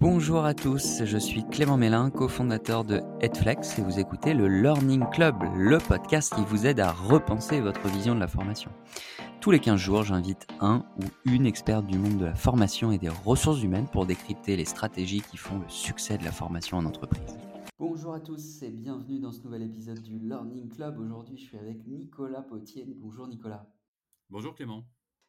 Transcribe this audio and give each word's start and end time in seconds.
Bonjour 0.00 0.44
à 0.44 0.54
tous, 0.54 1.02
je 1.04 1.18
suis 1.18 1.42
Clément 1.48 1.76
Mélin, 1.76 2.10
cofondateur 2.10 2.84
de 2.84 3.00
Headflex 3.20 3.80
et 3.80 3.82
vous 3.82 3.98
écoutez 3.98 4.32
le 4.32 4.46
Learning 4.46 5.04
Club, 5.10 5.34
le 5.56 5.78
podcast 5.78 6.32
qui 6.36 6.44
vous 6.44 6.66
aide 6.66 6.78
à 6.78 6.92
repenser 6.92 7.60
votre 7.60 7.88
vision 7.88 8.14
de 8.14 8.20
la 8.20 8.28
formation. 8.28 8.70
Tous 9.40 9.50
les 9.50 9.58
15 9.58 9.76
jours, 9.76 10.04
j'invite 10.04 10.46
un 10.60 10.84
ou 10.98 11.28
une 11.28 11.46
experte 11.46 11.84
du 11.86 11.98
monde 11.98 12.16
de 12.16 12.26
la 12.26 12.36
formation 12.36 12.92
et 12.92 12.98
des 12.98 13.08
ressources 13.08 13.60
humaines 13.60 13.88
pour 13.90 14.06
décrypter 14.06 14.54
les 14.54 14.66
stratégies 14.66 15.20
qui 15.20 15.36
font 15.36 15.58
le 15.58 15.68
succès 15.68 16.16
de 16.16 16.22
la 16.22 16.30
formation 16.30 16.76
en 16.76 16.84
entreprise. 16.84 17.36
Bonjour 17.76 18.14
à 18.14 18.20
tous 18.20 18.62
et 18.62 18.70
bienvenue 18.70 19.18
dans 19.18 19.32
ce 19.32 19.42
nouvel 19.42 19.62
épisode 19.62 20.00
du 20.00 20.20
Learning 20.20 20.68
Club. 20.68 21.00
Aujourd'hui, 21.00 21.38
je 21.38 21.42
suis 21.42 21.58
avec 21.58 21.84
Nicolas 21.88 22.42
Potier. 22.42 22.86
Bonjour 22.86 23.26
Nicolas. 23.26 23.66
Bonjour 24.30 24.54
Clément. 24.54 24.84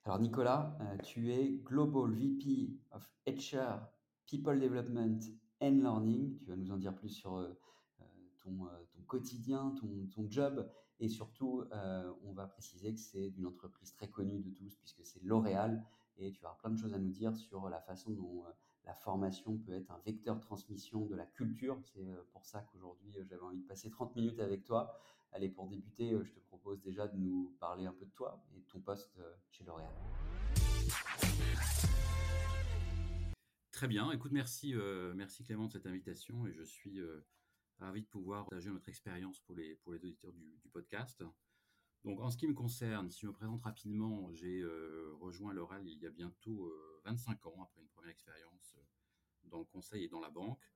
Alors 0.05 0.19
Nicolas, 0.19 0.77
euh, 0.81 0.97
tu 1.03 1.31
es 1.33 1.59
Global 1.63 2.11
VP 2.11 2.69
of 2.91 3.09
HR 3.25 3.89
People 4.29 4.59
Development 4.59 5.19
and 5.59 5.81
Learning. 5.81 6.37
Tu 6.37 6.45
vas 6.45 6.55
nous 6.55 6.71
en 6.71 6.77
dire 6.77 6.95
plus 6.95 7.09
sur 7.09 7.37
euh, 7.37 7.49
euh, 7.99 8.03
ton, 8.43 8.67
euh, 8.67 8.69
ton, 8.91 9.01
quotidien, 9.07 9.73
ton, 9.79 10.29
job. 10.29 10.69
Et 10.99 11.07
surtout, 11.07 11.63
on 12.25 12.33
va 12.33 12.45
préciser 12.45 12.93
que 12.93 12.99
c'est 12.99 13.29
d'une 13.29 13.45
entreprise 13.45 13.93
très 13.93 14.09
connue 14.09 14.39
de 14.39 14.49
tous, 14.49 14.75
puisque 14.75 15.05
c'est 15.05 15.23
L'Oréal. 15.23 15.81
Et 16.17 16.33
tu 16.33 16.39
avoir 16.41 16.57
plein 16.57 16.71
de 16.71 16.77
choses 16.77 16.93
à 16.93 16.99
nous 16.99 17.09
dire 17.09 17.37
sur 17.37 17.69
la 17.69 17.79
façon 17.79 18.11
dont 18.11 18.43
la 18.83 18.93
formation 18.93 19.57
peut 19.57 19.71
être 19.71 19.89
un 19.91 19.99
vecteur 19.99 20.35
de 20.35 20.41
transmission 20.41 21.05
de 21.05 21.15
la 21.15 21.25
culture. 21.25 21.79
C'est 21.85 22.05
pour 22.33 22.45
ça 22.45 22.63
qu'aujourd'hui, 22.63 23.09
j'avais 23.13 23.41
envie 23.41 23.61
de 23.61 23.65
passer 23.65 23.89
30 23.89 24.13
minutes 24.17 24.41
avec 24.41 24.65
toi. 24.65 24.93
Allez, 25.31 25.47
pour 25.47 25.67
débuter, 25.67 26.11
je 26.21 26.33
te 26.33 26.39
propose 26.41 26.81
déjà 26.81 27.07
de 27.07 27.15
nous 27.15 27.55
parler 27.61 27.85
un 27.85 27.93
peu 27.93 28.03
de 28.03 28.11
toi 28.11 28.43
et 28.53 28.59
de 28.59 28.65
ton 28.65 28.81
poste 28.81 29.17
chez 29.51 29.63
L'Oréal. 29.63 29.93
Très 33.79 33.87
bien. 33.87 34.11
Écoute, 34.11 34.33
merci, 34.33 34.75
euh, 34.75 35.13
merci 35.15 35.41
Clément 35.41 35.67
de 35.67 35.71
cette 35.71 35.85
invitation 35.85 36.45
et 36.45 36.51
je 36.51 36.63
suis 36.63 36.99
euh, 36.99 37.25
ravi 37.77 38.01
de 38.01 38.07
pouvoir 38.07 38.43
partager 38.43 38.69
notre 38.69 38.89
expérience 38.89 39.39
pour 39.39 39.55
les, 39.55 39.75
pour 39.75 39.93
les 39.93 40.03
auditeurs 40.03 40.33
du, 40.33 40.67
podcast. 40.73 41.23
Donc, 42.03 42.19
en 42.19 42.29
ce 42.29 42.35
qui 42.35 42.45
me 42.45 42.53
concerne, 42.53 43.09
si 43.09 43.21
je 43.21 43.27
me 43.27 43.31
présente 43.31 43.61
rapidement, 43.61 44.33
j'ai 44.33 44.59
euh, 44.59 45.13
rejoint 45.21 45.53
l'Oral 45.53 45.87
il 45.87 45.97
y 45.97 46.05
a 46.05 46.09
bientôt 46.09 46.69
25 47.05 47.45
ans, 47.45 47.63
après 47.63 47.79
une 47.79 47.87
première 47.87 48.11
expérience 48.11 48.77
dans 49.45 49.59
le 49.59 49.65
conseil 49.65 50.03
et 50.03 50.09
dans 50.09 50.19
la 50.19 50.29
banque. 50.29 50.69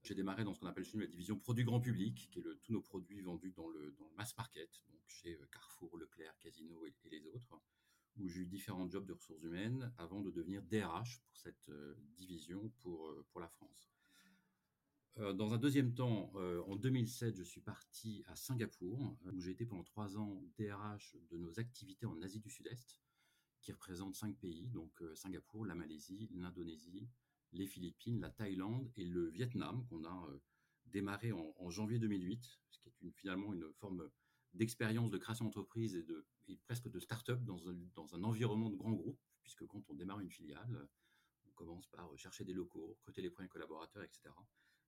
J'ai 0.00 0.14
démarré 0.14 0.42
dans 0.42 0.54
ce 0.54 0.60
qu'on 0.60 0.68
appelle 0.68 0.84
chez 0.84 0.96
nous 0.96 1.02
la 1.02 1.06
division 1.06 1.38
produits 1.38 1.64
grand 1.64 1.82
public, 1.82 2.30
qui 2.32 2.38
est 2.38 2.42
le, 2.42 2.56
tous 2.60 2.72
nos 2.72 2.80
produits 2.80 3.20
vendus 3.20 3.52
dans 3.52 3.68
le, 3.68 3.94
dans 3.98 4.08
le 4.08 4.14
mass 4.16 4.34
market, 4.38 4.70
donc 4.88 5.02
chez 5.06 5.38
Carrefour, 5.52 5.98
Leclerc, 5.98 6.38
Casino 6.38 6.86
et 6.86 6.94
les 7.10 7.26
autres 7.26 7.60
où 8.18 8.28
j'ai 8.28 8.40
eu 8.40 8.46
différents 8.46 8.88
jobs 8.88 9.06
de 9.06 9.12
ressources 9.12 9.42
humaines 9.42 9.92
avant 9.98 10.20
de 10.20 10.30
devenir 10.30 10.62
DRH 10.62 11.20
pour 11.20 11.36
cette 11.36 11.68
euh, 11.68 11.94
division 12.16 12.70
pour, 12.80 13.08
euh, 13.08 13.24
pour 13.30 13.40
la 13.40 13.48
France. 13.48 13.90
Euh, 15.18 15.32
dans 15.32 15.52
un 15.52 15.58
deuxième 15.58 15.94
temps, 15.94 16.32
en 16.34 16.76
2007, 16.76 17.36
je 17.36 17.42
suis 17.42 17.60
parti 17.60 18.22
à 18.28 18.36
Singapour, 18.36 19.16
où 19.32 19.40
j'ai 19.40 19.50
été 19.50 19.66
pendant 19.66 19.82
trois 19.82 20.16
ans 20.16 20.42
DRH 20.56 21.16
de 21.30 21.38
nos 21.38 21.58
activités 21.58 22.06
en 22.06 22.20
Asie 22.22 22.38
du 22.38 22.50
Sud-Est, 22.50 23.00
qui 23.60 23.72
représentent 23.72 24.14
cinq 24.14 24.36
pays, 24.36 24.68
donc 24.68 25.02
Singapour, 25.14 25.66
la 25.66 25.74
Malaisie, 25.74 26.28
l'Indonésie, 26.34 27.08
les 27.52 27.66
Philippines, 27.66 28.20
la 28.20 28.30
Thaïlande 28.30 28.92
et 28.96 29.04
le 29.04 29.28
Vietnam, 29.28 29.84
qu'on 29.86 30.04
a 30.04 30.28
démarré 30.86 31.32
en, 31.32 31.70
janvier 31.70 31.98
2008, 31.98 32.60
ce 32.70 32.78
qui 32.78 33.08
est 33.08 33.10
finalement 33.10 33.52
une 33.52 33.72
forme 33.74 34.08
d'expérience 34.54 35.10
de 35.10 35.18
création 35.18 35.44
d'entreprise 35.44 35.94
et, 35.94 36.02
de, 36.02 36.26
presque 36.64 36.88
de 36.88 36.98
start-up 36.98 37.42
dans 37.44 37.68
un, 37.68 37.74
dans 37.94 38.14
un 38.14 38.24
environnement 38.24 38.70
de 38.70 38.76
grand 38.76 38.92
groupe, 38.92 39.20
puisque 39.42 39.66
quand 39.66 39.82
on 39.88 39.94
démarre 39.94 40.20
une 40.20 40.30
filiale, 40.30 40.88
on 41.46 41.50
commence 41.52 41.86
par 41.88 42.10
chercher 42.16 42.44
des 42.44 42.52
locaux, 42.52 42.96
recruter 42.98 43.22
les 43.22 43.30
premiers 43.30 43.48
collaborateurs, 43.48 44.02
etc. 44.02 44.30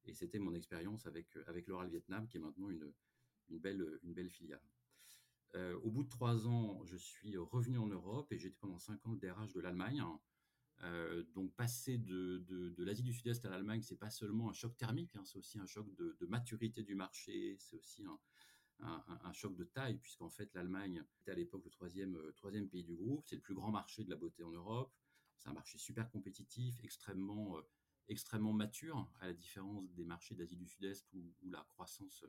Et 0.04 0.14
c'était 0.14 0.38
mon 0.38 0.54
expérience 0.54 1.06
avec, 1.06 1.36
avec 1.46 1.66
l'Oral 1.66 1.90
Vietnam, 1.90 2.26
qui 2.26 2.38
est 2.38 2.40
maintenant 2.40 2.70
une, 2.70 2.92
une, 3.48 3.58
belle, 3.58 3.98
une 4.02 4.14
belle 4.14 4.30
filiale. 4.30 4.62
Euh, 5.56 5.78
au 5.82 5.90
bout 5.90 6.04
de 6.04 6.08
trois 6.08 6.46
ans, 6.46 6.84
je 6.84 6.96
suis 6.96 7.36
revenu 7.36 7.78
en 7.78 7.86
Europe 7.86 8.32
et 8.32 8.38
j'étais 8.38 8.56
pendant 8.60 8.78
cinq 8.78 9.04
ans 9.06 9.12
le 9.12 9.18
DRH 9.18 9.52
de 9.52 9.60
l'Allemagne. 9.60 10.02
Euh, 10.82 11.24
donc 11.34 11.52
passer 11.56 11.98
de, 11.98 12.38
de, 12.48 12.70
de 12.70 12.84
l'Asie 12.84 13.02
du 13.02 13.12
Sud-Est 13.12 13.44
à 13.44 13.50
l'Allemagne, 13.50 13.82
c'est 13.82 13.98
pas 13.98 14.08
seulement 14.08 14.48
un 14.48 14.54
choc 14.54 14.78
thermique, 14.78 15.14
hein, 15.14 15.24
c'est 15.26 15.36
aussi 15.36 15.58
un 15.58 15.66
choc 15.66 15.92
de, 15.94 16.16
de 16.18 16.26
maturité 16.26 16.82
du 16.82 16.94
marché, 16.94 17.56
c'est 17.58 17.76
aussi 17.76 18.02
un, 18.06 18.18
un, 18.82 19.32
choc 19.32 19.56
de 19.56 19.64
taille, 19.64 19.98
puisqu'en 19.98 20.28
fait 20.28 20.52
l'Allemagne 20.54 21.02
était 21.20 21.30
à 21.30 21.34
l'époque 21.34 21.64
le 21.64 21.70
troisième, 21.70 22.16
euh, 22.16 22.32
troisième 22.32 22.68
pays 22.68 22.84
du 22.84 22.94
groupe, 22.94 23.24
c'est 23.26 23.36
le 23.36 23.40
plus 23.40 23.54
grand 23.54 23.70
marché 23.70 24.04
de 24.04 24.10
la 24.10 24.16
beauté 24.16 24.42
en 24.42 24.50
Europe, 24.50 24.92
c'est 25.38 25.48
un 25.48 25.52
marché 25.52 25.78
super 25.78 26.10
compétitif, 26.10 26.82
extrêmement, 26.82 27.58
euh, 27.58 27.62
extrêmement 28.08 28.52
mature, 28.52 29.10
à 29.20 29.26
la 29.26 29.32
différence 29.32 29.92
des 29.94 30.04
marchés 30.04 30.34
d'Asie 30.34 30.56
du 30.56 30.66
Sud-Est 30.66 31.06
où, 31.12 31.32
la 31.42 31.64
croissance 31.70 32.24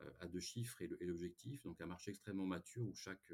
euh, 0.00 0.10
a 0.20 0.26
deux 0.26 0.40
chiffres 0.40 0.82
et 0.82 1.06
l'objectif, 1.06 1.62
donc 1.64 1.80
un 1.80 1.86
marché 1.86 2.10
extrêmement 2.10 2.46
mature 2.46 2.84
où 2.84 2.94
chaque, 2.94 3.32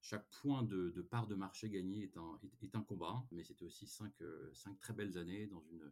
chaque 0.00 0.28
point 0.30 0.62
de, 0.62 0.90
part 1.02 1.26
de 1.26 1.34
marché 1.34 1.70
gagné 1.70 2.02
est 2.02 2.16
un, 2.16 2.38
est, 2.62 2.74
un 2.74 2.82
combat, 2.82 3.26
mais 3.30 3.42
c'était 3.42 3.64
aussi 3.64 3.86
cinq, 3.86 4.12
cinq, 4.52 4.78
très 4.80 4.92
belles 4.92 5.16
années 5.16 5.46
dans 5.46 5.62
une, 5.62 5.90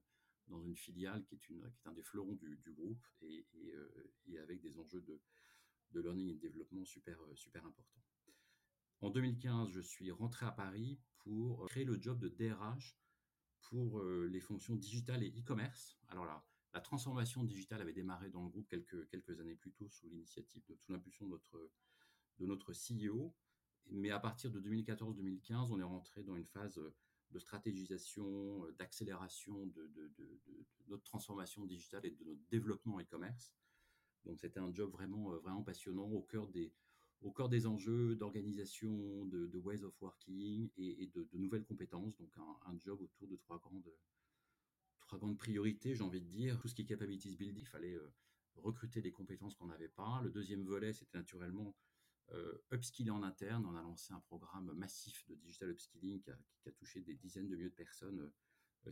dans 0.48 0.60
une 0.60 0.76
filiale 0.76 1.24
qui 1.24 1.34
est, 1.34 1.48
une, 1.48 1.70
qui 1.76 1.86
est 1.86 1.88
un 1.88 1.94
des 1.94 2.02
fleurons 2.02 2.34
du, 2.34 2.72
groupe 2.72 3.06
et, 3.22 3.46
et, 4.26 4.38
avec 4.38 4.60
des 4.60 4.78
enjeux 4.78 5.00
de, 5.00 5.18
de 5.92 6.00
learning 6.00 6.30
et 6.30 6.34
de 6.34 6.40
développement 6.40 6.84
super, 6.84 7.20
euh, 7.22 7.34
super 7.34 7.64
important. 7.64 8.00
En 9.00 9.10
2015, 9.10 9.70
je 9.70 9.80
suis 9.80 10.10
rentré 10.10 10.46
à 10.46 10.52
Paris 10.52 10.98
pour 11.18 11.64
euh, 11.64 11.66
créer 11.66 11.84
le 11.84 12.00
job 12.00 12.18
de 12.18 12.28
DRH 12.28 12.98
pour 13.62 14.00
euh, 14.00 14.28
les 14.30 14.40
fonctions 14.40 14.76
digitales 14.76 15.22
et 15.22 15.30
e-commerce. 15.30 15.98
Alors 16.08 16.24
là, 16.24 16.44
la 16.72 16.80
transformation 16.80 17.44
digitale 17.44 17.80
avait 17.80 17.92
démarré 17.92 18.30
dans 18.30 18.42
le 18.42 18.48
groupe 18.48 18.68
quelques, 18.68 19.08
quelques 19.08 19.40
années 19.40 19.56
plus 19.56 19.72
tôt 19.72 19.88
sous 19.88 20.08
l'initiative, 20.08 20.62
de, 20.68 20.78
l'impulsion 20.88 21.26
de 21.26 21.30
notre, 21.32 21.70
de 22.38 22.46
notre 22.46 22.72
CEO. 22.72 23.34
Mais 23.88 24.10
à 24.10 24.18
partir 24.18 24.50
de 24.50 24.60
2014-2015, 24.60 25.70
on 25.70 25.78
est 25.78 25.84
rentré 25.84 26.22
dans 26.22 26.36
une 26.36 26.46
phase 26.46 26.80
de 27.30 27.38
stratégisation, 27.38 28.66
d'accélération 28.78 29.66
de, 29.66 29.90
notre 30.88 31.04
transformation 31.04 31.64
digitale 31.64 32.04
et 32.04 32.10
de 32.10 32.24
notre 32.24 32.42
développement 32.50 33.00
e-commerce. 33.00 33.52
Donc 34.26 34.40
c'était 34.40 34.60
un 34.60 34.72
job 34.72 34.90
vraiment, 34.90 35.32
euh, 35.32 35.38
vraiment 35.38 35.62
passionnant 35.62 36.10
au 36.10 36.22
cœur 36.22 36.48
des, 36.48 36.72
au 37.22 37.30
cœur 37.30 37.48
des 37.48 37.66
enjeux 37.66 38.16
d'organisation, 38.16 39.24
de, 39.26 39.58
ways 39.58 39.82
of 39.84 39.94
working 40.02 40.68
et, 40.76 41.06
de, 41.06 41.28
nouvelles 41.34 41.64
compétences. 41.64 42.16
Donc 42.16 42.36
un, 42.36 42.78
job 42.78 43.00
autour 43.00 43.28
de 43.28 43.36
trois 43.36 43.58
grandes, 43.58 43.90
trois 45.00 45.18
grandes 45.18 45.38
priorités, 45.38 45.94
j'ai 45.94 46.02
envie 46.02 46.20
de 46.20 46.26
dire. 46.26 46.58
Tout 46.58 46.68
ce 46.68 46.74
qui 46.74 46.82
est 46.82 46.86
capabilities 46.86 47.36
building, 47.36 47.62
il 47.62 47.68
fallait 47.68 47.94
euh, 47.94 48.12
recruter 48.56 49.00
des 49.00 49.12
compétences 49.12 49.54
qu'on 49.54 49.66
n'avait 49.66 49.88
pas. 49.88 50.20
Le 50.22 50.30
deuxième 50.30 50.64
volet, 50.64 50.92
c'était 50.92 51.16
naturellement 51.16 51.74
euh, 52.32 52.58
upskiller 52.72 53.10
en 53.10 53.22
interne. 53.22 53.64
On 53.64 53.76
a 53.76 53.82
lancé 53.82 54.12
un 54.12 54.20
programme 54.20 54.72
massif 54.74 55.24
de 55.28 55.36
digital 55.36 55.70
upskilling 55.70 56.20
qui 56.20 56.30
a, 56.30 56.38
qui 56.60 56.68
a 56.68 56.72
touché 56.72 57.00
des 57.00 57.14
dizaines 57.14 57.48
de 57.48 57.54
milliers 57.54 57.70
de 57.70 57.74
personnes 57.74 58.30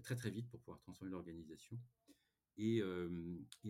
très 0.03 0.17
très 0.17 0.31
vite 0.31 0.49
pour 0.49 0.61
pouvoir 0.61 0.81
transformer 0.81 1.13
l'organisation. 1.13 1.79
Et, 2.57 2.83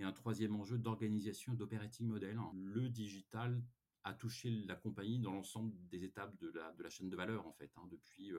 un 0.03 0.13
troisième 0.13 0.55
enjeu 0.57 0.79
d'organisation 0.79 1.55
d'operating 1.55 2.07
model. 2.07 2.39
Le 2.55 2.89
digital 2.89 3.63
a 4.05 4.13
touché 4.13 4.51
la 4.51 4.77
compagnie 4.77 5.19
dans 5.19 5.33
l'ensemble 5.33 5.75
des 5.89 6.05
étapes 6.05 6.37
de 6.39 6.51
la, 6.51 6.91
chaîne 6.91 7.09
de 7.09 7.17
valeur, 7.17 7.47
en 7.47 7.53
fait, 7.53 7.73
hein, 7.77 7.89
depuis 7.91 8.33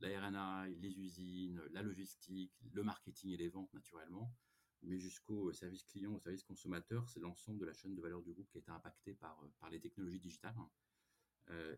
la 0.00 0.20
RNA, 0.20 0.68
les 0.68 0.98
usines, 0.98 1.62
la 1.70 1.82
logistique, 1.82 2.52
le 2.72 2.82
marketing 2.82 3.30
et 3.30 3.36
les 3.38 3.48
ventes, 3.48 3.72
naturellement, 3.72 4.34
mais 4.82 4.98
jusqu'au 4.98 5.50
service 5.52 5.84
client, 5.84 6.14
au 6.14 6.18
service 6.18 6.44
consommateur, 6.44 7.08
c'est 7.08 7.20
l'ensemble 7.20 7.58
de 7.58 7.64
la 7.64 7.72
chaîne 7.72 7.94
de 7.94 8.02
valeur 8.02 8.22
du 8.22 8.32
groupe 8.32 8.48
qui 8.50 8.58
a 8.58 8.60
été 8.60 8.70
impacté 8.70 9.14
par, 9.14 9.42
par 9.58 9.70
les 9.70 9.80
technologies 9.80 10.20
digitales 10.20 10.54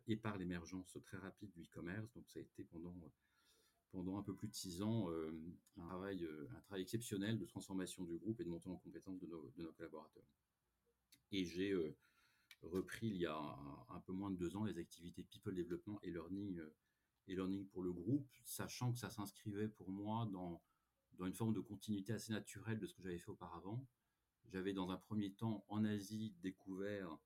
et 0.09 0.16
par 0.16 0.37
l'émergence 0.37 0.98
très 1.04 1.19
rapide 1.19 1.53
du 1.53 1.62
e-commerce. 1.62 2.12
Donc, 2.15 2.28
ça 2.28 2.41
a 2.41 2.42
été 2.42 2.65
pendant 2.65 2.92
pendant 3.93 4.19
un 4.19 4.23
peu 4.23 4.34
plus 4.34 4.49
de 4.49 4.55
six 4.55 4.83
ans 4.83 5.11
euh, 5.11 5.33
un, 5.77 5.87
travail, 5.87 6.25
euh, 6.25 6.49
un 6.56 6.61
travail 6.61 6.83
exceptionnel 6.83 7.39
de 7.39 7.45
transformation 7.45 8.04
du 8.04 8.16
groupe 8.16 8.41
et 8.41 8.45
de 8.45 8.48
montée 8.48 8.71
en 8.71 8.77
compétence 8.77 9.19
de 9.19 9.27
nos, 9.27 9.72
collaborateurs. 9.72 10.25
Et 11.33 11.45
j'ai 11.45 11.72
euh, 11.72 11.97
repris 12.63 13.09
il 13.09 13.16
y 13.16 13.27
a 13.27 13.39
un, 13.89 14.01
peu 14.01 14.13
moins 14.13 14.31
de 14.31 14.37
deux 14.37 14.57
ans 14.57 14.65
les 14.65 14.78
activités 14.78 15.22
people 15.22 15.54
development 15.54 15.98
et 16.03 16.10
learning, 16.10 17.66
pour 17.69 17.83
le 17.83 17.92
groupe, 17.92 18.28
sachant 18.45 18.92
que 18.92 18.98
ça 18.98 19.09
s'inscrivait 19.09 19.69
pour 19.69 19.89
moi 19.91 20.28
dans 20.33 20.60
une 21.21 21.33
forme 21.33 21.54
de 21.54 21.60
continuité 21.60 22.13
assez 22.13 22.33
naturelle 22.33 22.81
de 22.81 22.87
ce 22.87 22.95
que 22.95 23.03
j'avais 23.03 23.19
fait 23.19 23.31
auparavant. 23.31 23.87
J'avais 24.47 24.72
dans 24.72 24.91
un 24.91 24.97
premier 24.97 25.33
temps 25.33 25.65
en 25.69 25.84
Asie 25.84 26.34
découvert 26.42 27.16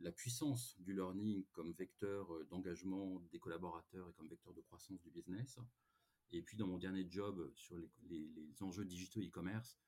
la 0.00 0.12
puissance 0.12 0.78
du 0.80 0.92
learning 0.92 1.44
comme 1.52 1.72
vecteur 1.72 2.28
d'engagement 2.50 3.20
des 3.32 3.38
collaborateurs 3.38 4.10
et 4.10 4.12
comme 4.12 4.28
vecteur 4.28 4.52
de 4.52 4.60
croissance 4.60 5.00
du 5.00 5.10
business. 5.10 5.58
Et 6.34 6.42
puis 6.42 6.56
dans 6.56 6.66
mon 6.66 6.78
dernier 6.78 7.06
job 7.08 7.50
sur 7.54 7.76
les, 8.08 8.62
enjeux 8.62 8.84
digitaux 8.84 9.20
e-commerce, 9.20 9.78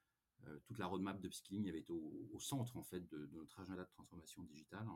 euh, 0.46 0.58
toute 0.64 0.78
la 0.78 0.86
roadmap 0.86 1.20
de 1.20 1.26
upskilling 1.26 1.68
avait 1.68 1.80
été 1.80 1.92
au, 1.92 2.38
centre 2.38 2.76
en 2.76 2.82
fait 2.82 3.00
de, 3.08 3.28
notre 3.32 3.58
agenda 3.58 3.82
de 3.82 3.90
transformation 3.90 4.44
digitale. 4.44 4.86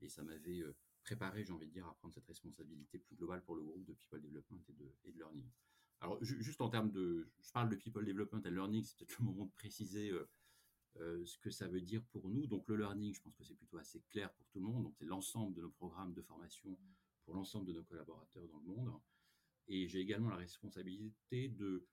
Et 0.00 0.08
ça 0.08 0.24
m'avait 0.24 0.60
euh, 0.60 0.74
préparé, 1.04 1.44
j'ai 1.44 1.52
envie 1.52 1.68
de 1.68 1.72
dire, 1.72 1.86
à 1.86 1.94
prendre 1.94 2.12
cette 2.12 2.26
responsabilité 2.26 2.98
plus 2.98 3.14
globale 3.14 3.44
pour 3.44 3.54
le 3.54 3.62
groupe 3.62 3.84
de 3.84 3.92
people 3.92 4.20
development 4.20 4.62
et 4.68 4.72
de, 4.72 5.16
learning. 5.16 5.48
Alors, 6.00 6.18
juste 6.24 6.60
en 6.60 6.68
termes 6.68 6.90
de, 6.90 7.30
je 7.40 7.52
parle 7.52 7.68
de 7.68 7.76
people 7.76 8.04
development 8.04 8.42
and 8.44 8.50
learning, 8.50 8.82
c'est 8.84 8.96
peut-être 8.98 9.18
le 9.20 9.26
moment 9.26 9.46
de 9.46 9.52
préciser 9.52 10.10
euh, 10.96 11.24
ce 11.24 11.38
que 11.38 11.50
ça 11.50 11.68
veut 11.68 11.80
dire 11.80 12.02
pour 12.06 12.28
nous. 12.28 12.48
Donc, 12.48 12.66
le 12.66 12.76
learning, 12.76 13.14
je 13.14 13.20
pense 13.20 13.36
que 13.36 13.44
c'est 13.44 13.54
plutôt 13.54 13.78
assez 13.78 14.00
clair 14.10 14.32
pour 14.32 14.48
tout 14.48 14.58
le 14.58 14.66
monde. 14.66 14.92
C'est 14.94 15.04
l'ensemble 15.04 15.54
de 15.54 15.60
nos 15.60 15.70
programmes 15.70 16.12
de 16.12 16.22
formation 16.22 16.76
pour 17.24 17.34
l'ensemble 17.34 17.66
de 17.66 17.72
nos 17.72 17.84
collaborateurs 17.84 18.48
dans 18.48 18.58
le 18.58 18.66
monde. 18.66 19.00
Et 19.68 19.88
j'ai 19.88 20.00
également 20.00 20.28
la 20.28 20.36
responsabilité 20.36 21.48
de, 21.48 21.86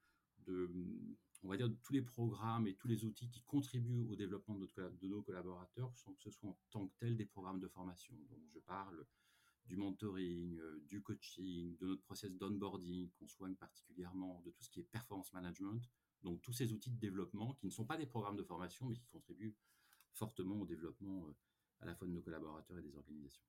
on 1.43 1.69
tous 1.81 1.93
les 1.93 2.01
programmes 2.01 2.67
et 2.67 2.75
tous 2.75 2.87
les 2.87 3.05
outils 3.05 3.29
qui 3.29 3.41
contribuent 3.43 4.05
au 4.09 4.15
développement 4.15 4.55
de, 4.55 4.67
de 5.01 5.07
nos 5.07 5.21
collaborateurs, 5.21 5.95
sans 5.95 6.13
que 6.13 6.21
ce 6.21 6.31
soit 6.31 6.49
en 6.49 6.57
tant 6.69 6.87
que 6.87 6.93
tel 6.99 7.15
des 7.15 7.25
programmes 7.25 7.59
de 7.59 7.67
formation. 7.67 8.15
Donc, 8.29 8.41
je 8.53 8.59
parle 8.59 9.05
du 9.65 9.77
mentoring, 9.77 10.57
euh, 10.59 10.83
du 10.87 11.01
coaching, 11.01 11.77
de 11.77 11.85
notre 11.85 12.01
process 12.01 12.35
d'onboarding 12.35 13.09
qu'on 13.11 13.27
soigne 13.27 13.55
particulièrement, 13.55 14.41
de 14.41 14.51
tout 14.51 14.63
ce 14.63 14.69
qui 14.69 14.79
est 14.79 14.83
performance 14.83 15.31
management. 15.31 15.81
Donc, 16.23 16.41
tous 16.41 16.53
ces 16.53 16.73
outils 16.73 16.91
de 16.91 16.99
développement 16.99 17.53
qui 17.53 17.67
ne 17.67 17.71
sont 17.71 17.85
pas 17.85 17.97
des 17.97 18.07
programmes 18.07 18.35
de 18.35 18.43
formation, 18.43 18.87
mais 18.87 18.95
qui 18.95 19.07
contribuent 19.07 19.55
fortement 20.13 20.59
au 20.59 20.65
développement 20.65 21.27
euh, 21.27 21.35
à 21.81 21.85
la 21.85 21.95
fois 21.95 22.07
de 22.07 22.13
nos 22.13 22.21
collaborateurs 22.21 22.79
et 22.79 22.81
des 22.81 22.95
organisations. 22.95 23.43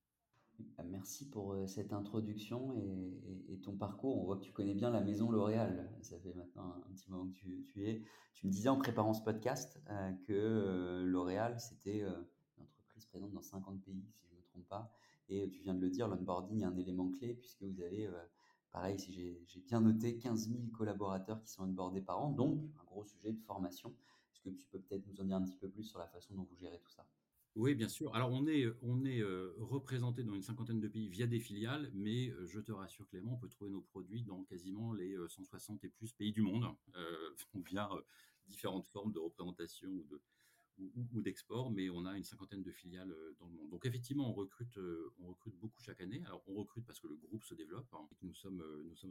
Bah, 0.58 0.84
merci 0.88 1.28
pour 1.28 1.52
euh, 1.52 1.66
cette 1.66 1.92
introduction 1.92 2.74
et, 2.74 3.58
ton 3.62 3.76
parcours. 3.76 4.18
On 4.18 4.24
voit 4.24 4.36
que 4.36 4.44
tu 4.44 4.52
connais 4.52 4.74
bien 4.74 4.90
la 4.90 5.00
maison 5.00 5.30
L'Oréal. 5.30 5.90
Ça 6.00 6.18
fait 6.18 6.32
maintenant 6.32 6.74
un 6.88 6.92
petit 6.94 7.10
moment 7.10 7.26
que 7.26 7.34
tu, 7.34 7.86
es. 7.86 8.02
Tu 8.32 8.46
me 8.46 8.52
disais 8.52 8.70
en 8.70 8.76
préparant 8.76 9.12
ce 9.12 9.22
podcast 9.22 9.78
euh, 9.90 10.12
que 10.26 10.32
euh, 10.32 11.02
L'Oréal, 11.04 11.60
c'était 11.60 12.00
une 12.00 12.62
entreprise 12.62 13.04
présente 13.06 13.32
dans 13.32 13.42
50 13.42 13.82
pays, 13.82 14.02
si 14.14 14.26
je 14.26 14.32
ne 14.32 14.38
me 14.38 14.44
trompe 14.44 14.66
pas. 14.66 14.90
Et 15.28 15.50
tu 15.50 15.60
viens 15.62 15.74
de 15.74 15.80
le 15.80 15.90
dire, 15.90 16.08
l'onboarding 16.08 16.62
est 16.62 16.64
un 16.64 16.76
élément 16.76 17.10
clé 17.10 17.34
puisque 17.34 17.62
vous 17.62 17.82
avez, 17.82 18.08
pareil, 18.72 18.98
si 18.98 19.12
j'ai 19.12 19.60
bien 19.60 19.80
noté, 19.80 20.16
15 20.16 20.48
000 20.48 20.60
collaborateurs 20.72 21.40
qui 21.42 21.50
sont 21.50 21.64
onboardés 21.64 22.00
par 22.00 22.20
an, 22.20 22.30
donc 22.30 22.64
un 22.80 22.84
gros 22.84 23.04
sujet 23.04 23.32
de 23.32 23.40
formation. 23.40 23.90
Est-ce 24.32 24.40
que 24.40 24.50
tu 24.50 24.66
peux 24.66 24.80
peut-être 24.80 25.06
nous 25.06 25.20
en 25.20 25.24
dire 25.24 25.36
un 25.36 25.44
petit 25.44 25.56
peu 25.56 25.68
plus 25.68 25.84
sur 25.84 25.98
la 25.98 26.08
façon 26.08 26.34
dont 26.34 26.46
vous 26.50 26.56
gérez 26.56 26.78
tout 26.78 26.90
ça? 26.90 27.06
Oui, 27.56 27.74
bien 27.74 27.88
sûr. 27.88 28.14
Alors, 28.14 28.30
on 28.30 28.46
est, 28.46 28.66
on 28.82 29.02
représenté 29.64 30.22
dans 30.22 30.34
une 30.34 30.42
cinquantaine 30.42 30.80
de 30.80 30.88
pays 30.88 31.08
via 31.08 31.26
des 31.26 31.40
filiales, 31.40 31.90
mais 31.94 32.32
je 32.46 32.60
te 32.60 32.70
rassure, 32.70 33.08
Clément, 33.08 33.34
on 33.34 33.38
peut 33.38 33.48
trouver 33.48 33.70
nos 33.70 33.80
produits 33.80 34.22
dans 34.22 34.44
quasiment 34.44 34.92
les 34.92 35.16
160 35.28 35.82
euh, 35.82 35.86
et 35.86 35.90
plus 35.90 36.12
pays 36.12 36.32
du 36.32 36.42
monde, 36.42 36.64
via 37.54 37.88
différentes 38.46 38.86
formes 38.86 39.12
de 39.12 39.18
représentation 39.18 39.88
ou 39.88 40.04
de, 40.04 40.20
ou, 41.12 41.22
d'export, 41.22 41.72
mais 41.72 41.90
on 41.90 42.04
a 42.06 42.16
une 42.16 42.24
cinquantaine 42.24 42.62
de 42.62 42.70
filiales 42.70 43.14
dans 43.40 43.46
le 43.48 43.52
monde. 43.54 43.70
Donc 43.70 43.84
effectivement, 43.84 44.30
on 44.30 44.32
recrute, 44.32 44.78
beaucoup 45.60 45.80
chaque 45.80 46.00
année. 46.00 46.22
Alors 46.26 46.42
on 46.46 46.54
recrute 46.54 46.86
parce 46.86 47.00
que 47.00 47.08
le 47.08 47.16
groupe 47.16 47.44
se 47.44 47.54
développe 47.54 47.92
hein, 47.92 48.06
et 48.12 48.14
que 48.14 48.24
nous 48.24 48.34
sommes, 48.34 48.62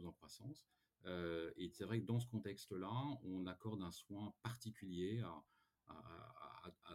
en 0.04 0.12
croissance. 0.12 0.66
et 1.06 1.68
c'est 1.68 1.84
vrai 1.84 2.00
que 2.00 2.06
dans 2.06 2.18
ce 2.18 2.26
contexte-là, 2.26 2.90
on 3.22 3.46
accorde 3.46 3.82
un 3.82 3.92
soin 3.92 4.34
particulier 4.42 5.20
à, 5.20 5.44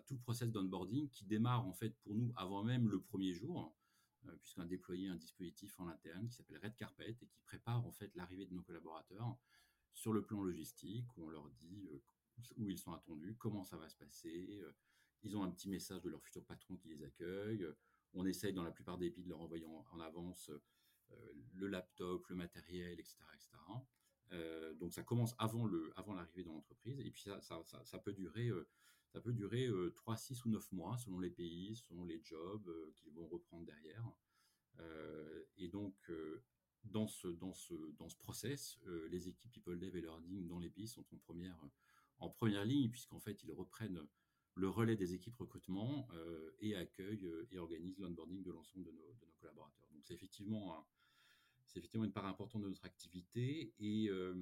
tout 0.06 0.14
le 0.14 0.20
process 0.20 0.52
d'onboarding 0.52 1.10
qui 1.10 1.26
démarre 1.26 1.66
en 1.66 1.74
fait 1.74 1.96
pour 2.02 2.16
nous 2.16 2.32
avant 2.36 2.64
même 2.64 2.90
le 2.90 3.02
premier 3.02 3.34
jour, 3.34 3.76
euh, 4.28 4.36
puisqu'on 4.38 4.62
a 4.62 4.66
déployé 4.66 5.08
un 5.08 5.16
dispositif 5.16 5.80
en 5.80 5.88
interne 5.88 6.28
qui 6.28 6.36
s'appelle 6.36 6.60
Red 6.62 6.76
Carpet 6.76 7.12
et 7.12 7.16
qui 7.16 7.28
prépare 7.46 7.86
en 7.86 7.92
fait 7.92 8.14
l'arrivée 8.16 8.46
de 8.46 8.54
nos 8.54 8.62
collaborateurs 8.62 9.38
sur 9.94 10.14
le 10.14 10.24
plan 10.24 10.42
logistique 10.42 11.16
où 11.18 11.26
on 11.26 11.30
leur 11.30 11.50
dit 11.50 11.88
euh, 11.92 12.04
où 12.58 12.70
ils 12.70 12.78
sont 12.78 12.94
attendus, 12.94 13.36
comment 13.38 13.64
ça 13.64 13.78
va 13.78 13.88
se 13.90 13.96
passer. 13.96 14.60
Euh, 14.62 14.76
ils 15.24 15.36
ont 15.36 15.44
un 15.44 15.52
petit 15.52 15.70
message 15.70 16.02
de 16.02 16.10
leur 16.10 16.22
futur 16.22 16.46
patron 16.46 16.76
qui 16.78 16.90
les 16.90 17.04
accueille. 17.04 17.66
On 18.14 18.26
essaye 18.26 18.54
dans 18.54 18.64
la 18.64 18.72
plupart 18.72 18.98
des 18.98 19.10
pays 19.10 19.24
de 19.24 19.30
leur 19.30 19.42
envoyer 19.42 19.66
en, 19.66 20.00
avance 20.00 20.52
le 21.54 21.68
laptop, 21.68 22.28
le 22.28 22.36
matériel, 22.36 23.00
etc. 23.00 23.18
etc. 23.34 23.50
Euh, 24.34 24.74
donc 24.76 24.94
ça 24.94 25.04
commence 25.04 25.36
avant 25.38 25.66
le 25.66 25.92
avant 25.96 26.14
l'arrivée 26.14 26.44
dans 26.44 26.54
l'entreprise 26.54 27.00
et 27.00 27.12
puis 27.12 27.22
ça, 27.22 27.40
ça, 27.42 28.00
peut 28.00 28.14
durer 28.14 28.50
ça 29.16 29.22
peut 29.22 29.32
durer 29.32 29.70
3, 29.96 30.14
euh, 30.14 30.18
6 30.18 30.44
ou 30.44 30.50
9 30.50 30.72
mois 30.74 30.98
selon 30.98 31.20
les 31.20 31.30
pays, 31.30 31.78
selon 31.78 32.04
les 32.04 32.22
jobs 32.22 32.70
qu'ils 32.98 33.14
vont 33.14 33.28
reprendre 33.28 33.66
derrière. 33.66 34.06
et 35.58 35.70
donc 35.70 35.96
dans 36.84 37.08
ce 37.08 37.30
dans 37.30 37.54
ce 37.54 37.74
dans 37.98 38.10
ce 38.10 38.18
process, 38.18 38.78
les 39.10 39.30
équipes 39.30 39.52
People 39.54 39.80
Dev 39.80 39.96
et 39.96 40.02
Learning 40.02 40.48
dans 40.48 40.60
les 40.60 40.70
pays 40.70 40.90
sont 40.90 41.06
en 41.14 41.18
première 41.18 41.60
en 42.20 42.30
première 42.30 42.66
ligne 42.66 42.90
puisqu'en 42.90 43.22
fait 43.22 43.42
ils 43.44 43.54
reprennent 43.54 44.06
le 44.56 44.70
relais 44.70 44.98
des 44.98 45.14
équipes 45.14 45.36
recrutement 45.36 46.10
et 46.60 46.76
accueillent 46.76 47.32
et 47.52 47.58
organisent 47.58 48.00
l'onboarding 48.00 48.44
de 48.44 48.52
l'ensemble 48.52 48.86
de 48.86 48.92
nos, 48.92 49.14
de 49.14 49.26
nos 49.26 49.36
collaborateurs. 49.40 49.90
Donc 49.94 50.04
c'est 50.06 50.14
effectivement 50.14 50.86
effectivement 51.78 52.06
une 52.06 52.14
part 52.14 52.26
importante 52.26 52.64
de 52.64 52.68
notre 52.68 52.86
activité 52.86 53.74
et, 53.80 54.10
euh, 54.10 54.34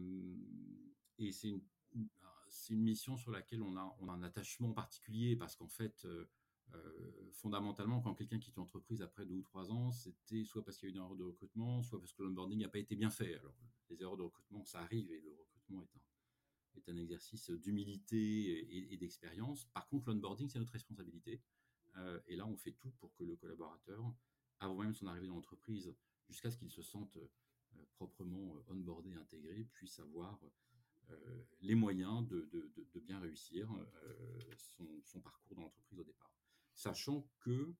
et 1.18 1.32
c'est 1.32 1.54
une, 2.70 2.78
une, 2.78 2.84
mission 2.84 3.18
sur 3.18 3.32
laquelle 3.32 3.62
on 3.62 3.76
a, 3.78 3.98
un 4.08 4.24
attachement 4.24 4.74
particulier 4.74 5.36
parce 5.36 5.56
qu'en 5.56 5.68
fait, 5.68 6.06
euh, 6.06 6.26
euh, 6.74 7.30
fondamentalement, 7.34 8.02
quand 8.02 8.14
quelqu'un 8.16 8.40
quitte 8.40 8.56
l'entreprise 8.56 9.02
après 9.02 9.26
deux 9.26 9.36
ou 9.36 9.42
trois 9.42 9.72
ans, 9.72 9.92
c'était 9.92 10.44
soit 10.44 10.64
parce 10.64 10.78
qu'il 10.78 10.90
y 10.90 10.92
a 10.92 10.94
eu 10.94 10.98
une 10.98 11.04
erreur 11.04 11.16
de 11.16 11.24
recrutement, 11.24 11.84
soit 11.84 12.00
parce 12.00 12.14
que 12.14 12.24
l'onboarding 12.24 12.62
n'a 12.62 12.70
pas 12.70 12.80
été 12.80 12.96
bien 12.96 13.10
fait. 13.10 13.36
Alors, 13.36 13.56
les 13.90 14.02
erreurs 14.02 14.18
de 14.18 14.24
recrutement, 14.24 14.64
ça 14.66 14.80
arrive 14.82 15.12
et 15.12 15.20
le 15.20 15.32
recrutement 15.32 15.88
est 16.76 16.90
un, 16.90 16.98
exercice 16.98 17.50
d'humilité 17.52 18.94
et, 18.94 18.98
d'expérience. 18.98 19.66
Par 19.66 19.88
contre, 19.88 20.10
l'onboarding, 20.10 20.50
c'est 20.50 20.60
notre 20.60 20.74
responsabilité. 20.74 21.42
et 22.28 22.36
là, 22.36 22.48
on 22.48 22.58
fait 22.58 22.72
tout 22.72 22.92
pour 23.00 23.14
que 23.14 23.24
le 23.24 23.36
collaborateur, 23.36 24.04
avant 24.60 24.76
même 24.76 24.94
son 24.94 25.08
arrivée 25.08 25.28
dans 25.28 25.36
l'entreprise, 25.36 25.94
jusqu'à 26.28 26.50
ce 26.50 26.58
qu'ils 26.58 26.72
se 26.72 26.82
sentent 26.82 27.20
euh, 27.78 27.86
proprement 27.96 28.56
euh, 28.56 28.74
onboardés, 28.74 29.14
intégrés, 29.14 29.66
puissent 29.74 30.00
avoir 30.00 30.40
euh, 30.44 30.50
les 31.62 31.76
moyens 31.76 32.28
de, 32.28 32.50
bien 33.02 33.20
réussir 33.20 33.70
son, 35.04 35.22
parcours 35.22 35.56
dans 35.56 35.64
l'entreprise 35.64 36.00
au 36.00 36.04
départ. 36.04 36.34
Sachant 36.74 37.28
que 37.40 37.74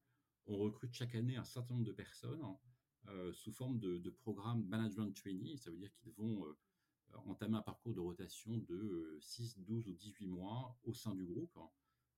on 0.46 0.58
recrute 0.58 0.94
chaque 0.94 1.16
année 1.16 1.38
un 1.38 1.46
certain 1.46 1.74
nombre 1.74 1.86
de 1.86 1.94
personnes 1.94 2.44
sous 3.34 3.52
forme 3.52 3.80
de, 3.80 4.10
programme 4.10 4.66
management 4.66 5.12
trainee, 5.12 5.58
ça 5.58 5.72
veut 5.72 5.78
dire 5.78 5.94
qu'ils 5.96 6.14
vont 6.14 6.56
entamer 7.26 7.58
un 7.58 7.62
parcours 7.62 7.94
de 7.94 8.00
rotation 8.00 8.58
de 8.58 9.18
6, 9.22 9.60
12 9.60 9.88
ou 9.88 9.94
18 9.94 10.28
mois 10.28 10.78
au 10.84 10.94
sein 10.94 11.16
du 11.16 11.26
groupe 11.26 11.58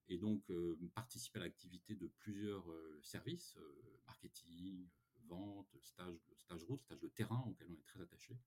et 0.08 0.18
donc 0.18 0.44
participer 0.94 1.40
à 1.40 1.42
l'activité 1.42 1.94
de 1.94 2.06
plusieurs 2.06 2.64
services, 3.02 3.56
marketing, 4.06 4.86
vente, 5.26 5.76
stage, 5.82 6.18
stage 6.36 6.62
route, 6.64 6.80
stage 6.82 7.00
de 7.00 7.08
terrain 7.08 7.42
auquel 7.46 7.68
on 7.70 7.74
est 7.74 7.84
très 7.84 8.00
attaché. 8.00 8.38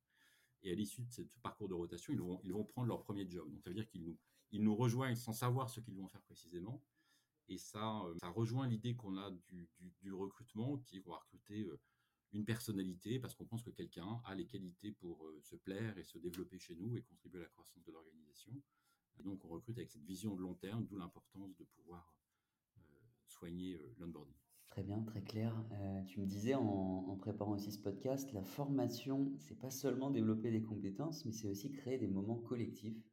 Et 0.64 0.72
à 0.72 0.76
l'issue 0.76 1.04
de 1.04 1.12
ce 1.12 1.22
parcours 1.42 1.70
de 1.70 1.74
rotation, 1.74 2.14
ils 2.14 2.20
vont, 2.20 2.40
ils 2.44 2.52
vont 2.52 2.66
prendre 2.66 2.88
leur 2.88 3.02
premier 3.02 3.30
job. 3.30 3.50
Donc 3.50 3.62
ça 3.62 3.70
veut 3.70 3.76
dire 3.76 3.88
qu'ils 3.88 4.04
nous, 4.04 4.18
ils 4.52 4.62
nous 4.62 4.76
rejoignent 4.76 5.16
sans 5.16 5.34
savoir 5.34 5.70
ce 5.70 5.80
qu'ils 5.80 5.96
vont 5.96 6.08
faire 6.08 6.22
précisément. 6.22 6.84
Et 7.48 7.58
ça, 7.58 8.02
euh, 8.04 8.16
ça 8.22 8.30
rejoint 8.30 8.68
l'idée 8.68 8.96
qu'on 8.96 9.18
a 9.18 9.32
du, 9.32 9.70
du, 10.02 10.14
recrutement, 10.14 10.78
qui 10.78 11.00
va 11.00 11.16
recruter 11.16 11.64
euh, 11.64 11.80
une 12.32 12.46
personnalité 12.46 13.20
parce 13.20 13.34
qu'on 13.34 13.46
pense 13.46 13.64
que 13.64 13.72
quelqu'un 13.72 14.22
a 14.26 14.36
les 14.36 14.46
qualités 14.46 14.92
pour 14.92 15.26
euh, 15.26 15.40
se 15.42 15.56
plaire 15.56 15.98
et 15.98 16.04
se 16.04 16.20
développer 16.20 16.60
chez 16.60 16.76
nous 16.76 16.96
et 16.96 17.02
contribuer 17.02 17.40
à 17.40 17.44
la 17.44 17.50
croissance 17.50 17.84
de 17.84 17.92
l'organisation. 17.92 18.54
donc 19.24 19.44
on 19.46 19.48
recrute 19.48 19.78
avec 19.78 19.90
cette 19.90 20.06
vision 20.06 20.36
de 20.36 20.42
long 20.42 20.54
terme, 20.54 20.86
d'où 20.86 20.98
l'importance 20.98 21.56
de 21.58 21.64
pouvoir 21.64 22.16
soigner 23.28 23.80
l'onboarding. 23.98 24.49
Très 24.70 24.84
bien, 24.84 25.02
très 25.02 25.22
clair. 25.22 25.56
Euh, 25.72 26.04
tu 26.04 26.20
me 26.20 26.28
disais 26.28 26.54
en, 26.54 27.16
préparant 27.20 27.54
aussi 27.54 27.72
ce 27.72 27.80
podcast, 27.80 28.32
la 28.34 28.44
formation, 28.44 29.32
c'est 29.40 29.58
pas 29.58 29.72
seulement 29.72 30.12
développer 30.12 30.52
des 30.52 30.62
compétences, 30.62 31.26
mais 31.26 31.32
c'est 31.32 31.48
aussi 31.48 31.72
créer 31.72 31.98
des 31.98 32.08
moments 32.08 32.38
collectifs. 32.38 33.04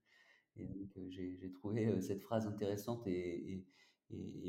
Euh, 0.60 0.64
j'ai 1.08 1.50
trouvé 1.52 1.86
euh, 1.86 2.00
cette 2.00 2.22
phrase 2.22 2.46
intéressante 2.46 3.06
et, 3.06 3.64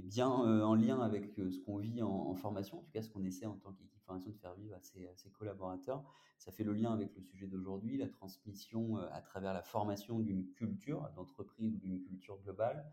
bien 0.03 0.29
en 0.29 0.75
lien 0.75 1.01
avec 1.01 1.33
ce 1.35 1.59
qu'on 1.61 1.77
vit 1.77 2.03
en, 2.03 2.35
formation, 2.35 2.77
en 2.77 2.81
tout 2.83 2.91
cas 2.91 3.01
ce 3.01 3.09
qu'on 3.09 3.23
essaie 3.23 3.47
en 3.47 3.57
tant 3.57 3.73
qu'équipe 3.73 3.99
formation 4.03 4.29
de 4.29 4.37
faire 4.37 4.53
vivre 4.53 4.75
à 4.75 4.79
ses, 4.81 5.31
collaborateurs. 5.31 6.03
Ça 6.37 6.51
fait 6.51 6.63
le 6.63 6.73
lien 6.73 6.93
avec 6.93 7.15
le 7.15 7.21
sujet 7.23 7.47
d'aujourd'hui, 7.47 7.97
la 7.97 8.07
transmission 8.07 8.97
à 8.97 9.21
travers 9.21 9.53
la 9.53 9.63
formation 9.63 10.19
d'une 10.19 10.47
culture 10.51 11.09
d'entreprise 11.15 11.73
ou 11.73 11.77
d'une 11.77 11.99
culture 12.03 12.37
globale. 12.43 12.85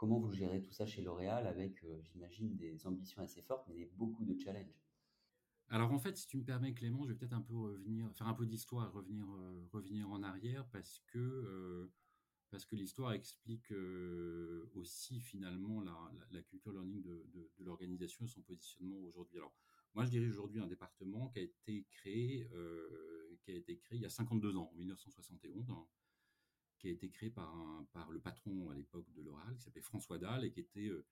Comment 0.00 0.18
vous 0.18 0.32
gérez 0.32 0.62
tout 0.62 0.72
ça 0.72 0.86
chez 0.86 1.02
L'Oréal 1.02 1.46
avec, 1.46 1.84
euh, 1.84 2.00
j'imagine, 2.04 2.56
des 2.56 2.86
ambitions 2.86 3.20
assez 3.20 3.42
fortes, 3.42 3.68
mais 3.68 3.84
beaucoup 3.96 4.24
de 4.24 4.34
challenges 4.40 4.80
alors 5.72 5.92
en 5.92 6.00
fait, 6.00 6.16
si 6.16 6.26
tu 6.26 6.36
me 6.36 6.42
permets 6.42 6.74
Clément, 6.74 7.04
je 7.04 7.12
vais 7.12 7.14
peut-être 7.14 7.32
un 7.32 7.42
peu 7.42 7.54
revenir, 7.54 8.12
faire 8.16 8.26
un 8.26 8.34
peu 8.34 8.44
d'histoire, 8.44 8.92
revenir, 8.92 9.24
euh, 9.32 9.68
revenir 9.72 10.10
en 10.10 10.24
arrière 10.24 10.66
parce 10.72 11.00
que, 11.12 11.18
euh, 11.18 11.92
l'histoire 12.72 13.12
explique 13.12 13.72
aussi 14.74 15.20
finalement 15.20 15.80
la, 15.80 16.42
culture 16.42 16.72
learning 16.72 17.02
de, 17.02 17.24
de, 17.32 17.64
l'organisation 17.64 18.24
et 18.24 18.28
son 18.28 18.40
positionnement 18.40 18.96
aujourd'hui. 19.04 19.38
Alors 19.38 19.54
moi, 19.94 20.04
je 20.04 20.10
dirige 20.10 20.30
aujourd'hui 20.30 20.60
un 20.60 20.66
département 20.66 21.28
qui 21.28 21.38
a 21.38 21.42
été 21.42 21.86
créé, 21.88 22.50
qui 23.42 23.52
a 23.52 23.54
été 23.54 23.76
créé 23.76 23.98
il 23.98 24.02
y 24.02 24.06
a 24.06 24.10
52 24.10 24.56
ans, 24.56 24.72
en 24.72 24.76
1971 24.76 25.70
qui 26.80 26.88
a 26.88 26.90
été 26.90 27.10
créé 27.10 27.30
par, 27.30 27.54
par 27.92 28.10
le 28.10 28.18
patron 28.18 28.70
à 28.70 28.74
l'époque 28.74 29.10
de 29.12 29.22
l'oral, 29.22 29.54
qui 29.56 29.62
s'appelait 29.62 29.82
François 29.82 30.18
Dalle, 30.18 30.44
et 30.44 30.50
qui 30.50 30.60
était 30.60 30.88
euh, 30.88 31.04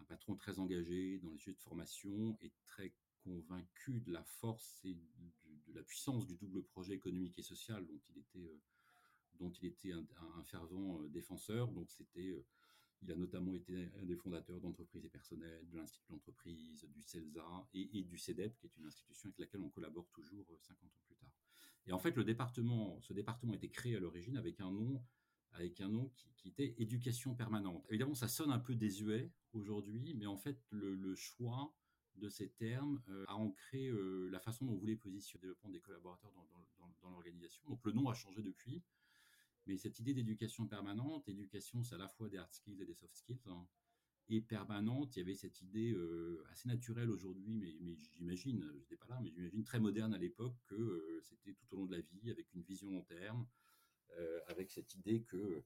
un 0.00 0.04
patron 0.04 0.34
très 0.34 0.58
engagé 0.58 1.18
dans 1.18 1.30
les 1.30 1.38
sujets 1.38 1.54
de 1.54 1.60
formation 1.60 2.36
et 2.40 2.50
très 2.64 2.94
convaincu 3.22 4.00
de 4.00 4.12
la 4.12 4.24
force 4.24 4.80
et 4.84 4.94
de 4.94 5.74
la 5.74 5.82
puissance 5.82 6.26
du 6.26 6.36
double 6.36 6.62
projet 6.62 6.94
économique 6.94 7.38
et 7.38 7.42
social 7.42 7.86
dont 7.86 8.00
il 8.08 8.18
était, 8.18 8.48
euh, 8.48 8.60
dont 9.34 9.50
il 9.50 9.66
était 9.66 9.92
un, 9.92 10.42
fervent 10.44 11.02
défenseur. 11.08 11.70
Donc 11.70 11.90
c'était 11.90 12.42
il 13.02 13.12
a 13.12 13.16
notamment 13.16 13.54
été 13.54 13.88
un 14.00 14.04
des 14.04 14.16
fondateurs 14.16 14.60
d'entreprises 14.60 15.04
et 15.04 15.08
personnels, 15.08 15.68
de 15.70 15.78
l'Institut 15.78 16.06
de 16.08 16.12
l'entreprise, 16.12 16.84
du 16.84 17.02
CELSA 17.02 17.68
et, 17.72 18.02
du 18.02 18.18
CEDEP, 18.18 18.58
qui 18.58 18.66
est 18.66 18.76
une 18.76 18.86
institution 18.86 19.28
avec 19.28 19.38
laquelle 19.38 19.62
on 19.62 19.70
collabore 19.70 20.08
toujours 20.10 20.46
50 20.60 20.84
ans. 20.84 20.99
Et 21.86 21.92
en 21.92 21.98
fait, 21.98 22.16
le 22.16 22.24
département, 22.24 23.00
ce 23.00 23.12
département 23.12 23.52
a 23.52 23.56
été 23.56 23.70
créé 23.70 23.96
à 23.96 24.00
l'origine 24.00 24.36
avec 24.36 24.60
un 24.60 24.70
nom, 24.70 25.02
avec 25.52 25.80
un 25.80 25.88
nom 25.88 26.10
qui, 26.14 26.48
était 26.48 26.74
éducation 26.78 27.34
permanente. 27.34 27.84
Évidemment, 27.90 28.14
ça 28.14 28.28
sonne 28.28 28.50
un 28.50 28.58
peu 28.58 28.74
désuet 28.74 29.30
aujourd'hui, 29.52 30.14
mais 30.14 30.26
en 30.26 30.38
fait, 30.38 30.58
le, 30.70 31.14
choix 31.14 31.74
de 32.16 32.30
ces 32.30 32.48
termes 32.48 33.02
a 33.28 33.34
ancré 33.34 33.90
la 34.30 34.40
façon 34.40 34.64
dont 34.64 34.72
on 34.72 34.76
voulait 34.78 34.96
positionner 34.96 35.42
le 35.42 35.48
développement 35.48 35.70
des 35.70 35.80
collaborateurs 35.80 36.32
dans, 36.32 36.48
dans 37.02 37.10
l'organisation. 37.10 37.62
Donc 37.68 37.84
le 37.84 37.92
nom 37.92 38.08
a 38.08 38.14
changé 38.14 38.42
depuis. 38.42 38.82
Mais 39.66 39.76
cette 39.76 39.98
idée 40.00 40.14
d'éducation 40.14 40.66
permanente, 40.66 41.28
éducation, 41.28 41.84
c'est 41.84 41.94
à 41.94 41.98
la 41.98 42.08
fois 42.08 42.28
des 42.28 42.38
hard 42.38 42.52
skills 42.52 42.80
et 42.80 42.86
des 42.86 42.94
soft 42.94 43.14
skills. 43.14 43.40
Hein. 43.46 43.66
Et 44.30 44.40
permanente, 44.40 45.16
il 45.16 45.20
y 45.20 45.22
avait 45.22 45.34
cette 45.34 45.60
idée 45.60 45.92
euh, 45.92 46.44
assez 46.50 46.68
naturelle 46.68 47.10
aujourd'hui, 47.10 47.56
mais, 47.56 47.76
mais 47.80 47.96
j'imagine, 47.96 48.64
je 48.72 48.78
n'étais 48.78 48.96
pas 48.96 49.08
là, 49.08 49.20
mais 49.22 49.30
j'imagine 49.30 49.64
très 49.64 49.80
moderne 49.80 50.14
à 50.14 50.18
l'époque 50.18 50.56
que 50.66 50.74
euh, 50.74 51.20
c'était 51.22 51.54
tout 51.54 51.74
au 51.74 51.76
long 51.78 51.86
de 51.86 51.92
la 51.92 52.00
vie, 52.00 52.30
avec 52.30 52.52
une 52.54 52.62
vision 52.62 52.90
long 52.90 53.02
terme, 53.02 53.46
euh, 54.18 54.40
avec 54.48 54.70
cette 54.70 54.94
idée 54.94 55.22
que 55.22 55.62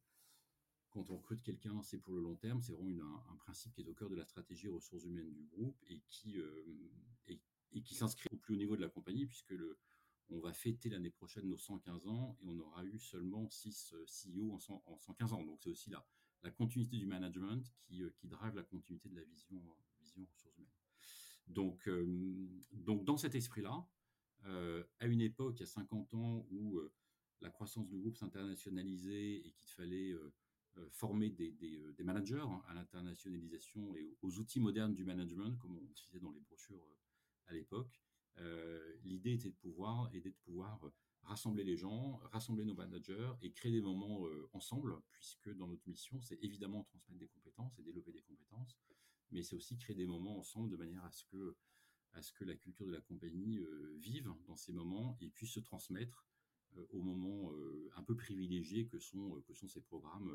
quand 0.91 1.11
on 1.11 1.17
recrute 1.17 1.43
quelqu'un, 1.43 1.83
c'est 1.83 1.99
pour 1.99 2.15
le 2.15 2.21
long 2.21 2.37
terme. 2.37 2.63
C'est 2.63 2.73
vraiment 2.73 3.23
un, 3.29 3.37
principe 3.37 3.75
qui 3.75 3.81
est 3.81 3.89
au 3.89 3.95
cœur 3.95 4.09
de 4.09 4.15
la 4.15 4.25
stratégie 4.25 4.69
ressources 4.69 5.05
humaines 5.05 5.33
du 5.33 5.43
groupe 5.43 5.77
et 5.89 6.01
qui, 6.09 6.37
et, 7.27 7.83
qui 7.83 7.95
s'inscrit 7.97 8.29
au 8.31 8.37
plus 8.37 8.55
haut 8.55 8.57
niveau 8.57 8.77
de 8.77 8.81
la 8.81 8.89
compagnie, 8.89 9.27
puisque 9.27 9.51
le, 9.51 9.77
on 10.31 10.41
va 10.41 10.53
fêter 10.53 10.89
l'année 10.89 11.11
prochaine 11.11 11.49
nos 11.49 11.57
115 11.57 12.07
ans 12.07 12.37
et 12.41 12.49
on 12.49 12.59
aura 12.59 12.85
eu 12.85 12.99
seulement 12.99 13.49
6 13.49 13.95
euh, 13.95 14.05
CEO 14.07 14.53
en, 14.53 14.99
115 14.99 15.33
ans. 15.33 15.43
Donc 15.45 15.61
c'est 15.63 15.71
aussi 15.71 15.91
la, 15.91 16.05
la 16.45 16.51
continuité 16.51 16.97
du 16.97 17.07
management 17.07 17.63
qui, 17.75 18.03
euh, 18.03 18.11
qui 18.17 18.29
drive 18.29 18.55
la 18.55 18.63
continuité 18.63 19.09
de 19.09 19.17
la 19.17 19.25
vision, 19.25 19.61
vision 20.01 20.23
ressources 20.23 20.57
humaines. 20.57 20.71
Donc, 21.49 21.89
euh, 21.89 22.07
donc 22.73 23.05
dans 23.05 23.17
cet 23.17 23.35
esprit-là, 23.35 23.87
à 25.01 25.07
une 25.07 25.23
époque, 25.23 25.57
il 25.57 25.61
y 25.61 25.63
a 25.63 25.67
50 25.67 26.13
ans, 26.13 26.47
où 26.51 26.79
la 27.41 27.49
croissance 27.49 27.89
du 27.89 27.97
groupe 27.97 28.19
s'internationalisait 28.19 29.37
et 29.37 29.55
qu'il 29.57 29.71
fallait 29.71 30.15
former 30.91 31.31
des, 31.31 31.51
des, 31.53 32.05
managers 32.05 32.45
hein, 32.47 32.63
à 32.69 32.75
l'internationalisation 32.75 33.97
et 33.97 34.19
aux 34.21 34.39
outils 34.39 34.61
modernes 34.61 34.95
du 34.95 35.03
management, 35.03 35.57
comme 35.57 35.79
on 35.79 35.93
disait 35.95 36.21
dans 36.21 36.31
les 36.31 36.41
brochures 36.41 36.87
à 37.47 37.55
l'époque, 37.55 38.03
euh, 38.39 38.97
l'idée 39.05 39.35
était 39.35 39.51
de 39.51 39.55
pouvoir 39.55 40.11
et 40.13 40.21
de 40.21 40.31
pouvoir 40.31 40.81
rassembler 41.25 41.65
les 41.65 41.77
gens, 41.77 42.21
rassembler 42.33 42.65
nos 42.65 42.75
managers 42.75 43.33
et 43.43 43.53
créer 43.53 43.73
des 43.73 43.81
moments 43.81 44.27
euh, 44.27 44.49
ensemble, 44.53 45.01
puisque 45.11 45.51
dans 45.57 45.67
notre 45.67 45.87
mission, 45.89 46.21
c'est 46.21 46.43
évidemment 46.43 46.85
transmettre 46.85 47.19
des 47.19 47.29
compétences 47.29 47.79
et 47.79 47.83
développer 47.83 48.13
des 48.13 48.23
compétences, 48.23 48.79
mais 49.31 49.43
c'est 49.43 49.57
aussi 49.57 49.77
créer 49.77 49.97
des 49.97 50.07
moments 50.07 50.39
ensemble 50.39 50.71
de 50.71 50.77
manière 50.77 51.05
à 51.05 51.11
ce 51.11 51.25
que, 51.25 51.57
à 52.13 52.23
ce 52.23 52.33
que 52.33 52.45
la 52.45 52.55
culture 52.55 52.87
de 52.87 52.93
la 52.93 53.01
compagnie 53.01 53.59
euh, 53.59 53.97
vive 53.99 54.33
dans 54.47 54.57
ces 54.57 54.73
moments 54.73 55.17
et 55.21 55.29
puisse 55.29 55.53
se 55.53 55.61
transmettre 55.61 56.25
aux 56.91 57.03
moments 57.03 57.53
un 57.95 58.03
peu 58.03 58.17
privilégiés 58.17 58.89
que 58.89 58.99
sont, 58.99 59.41
que 59.47 59.55
sont 59.55 59.69
ces 59.69 59.81
programmes 59.81 60.33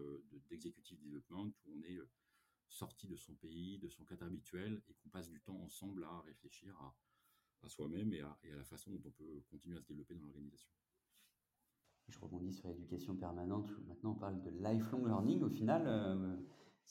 d'executive 0.49 0.97
development 1.01 1.51
où 1.65 1.73
on 1.75 1.83
est 1.83 1.99
sorti 2.69 3.07
de 3.07 3.17
son 3.17 3.35
pays, 3.35 3.77
de 3.77 3.89
son 3.89 4.05
cadre 4.05 4.25
habituel 4.25 4.81
et 4.87 4.93
qu'on 4.93 5.09
passe 5.09 5.29
du 5.29 5.41
temps 5.41 5.59
ensemble 5.61 6.05
à 6.05 6.21
réfléchir 6.21 6.79
à 6.79 6.95
à 7.63 7.69
soi-même 7.69 8.13
et 8.13 8.21
à, 8.21 8.37
la 8.55 8.63
façon 8.63 8.91
dont 8.91 9.01
on 9.05 9.11
peut 9.11 9.41
continuer 9.49 9.77
à 9.77 9.81
se 9.81 9.87
développer 9.87 10.15
dans 10.15 10.23
l'organisation. 10.23 10.69
Je 12.07 12.19
rebondis 12.19 12.53
sur 12.53 12.67
l'éducation 12.67 13.15
permanente. 13.15 13.69
Maintenant, 13.87 14.11
on 14.11 14.19
parle 14.19 14.41
de 14.41 14.49
lifelong 14.49 15.05
learning. 15.05 15.43
Au 15.43 15.49
final, 15.49 15.83
euh, 15.85 16.35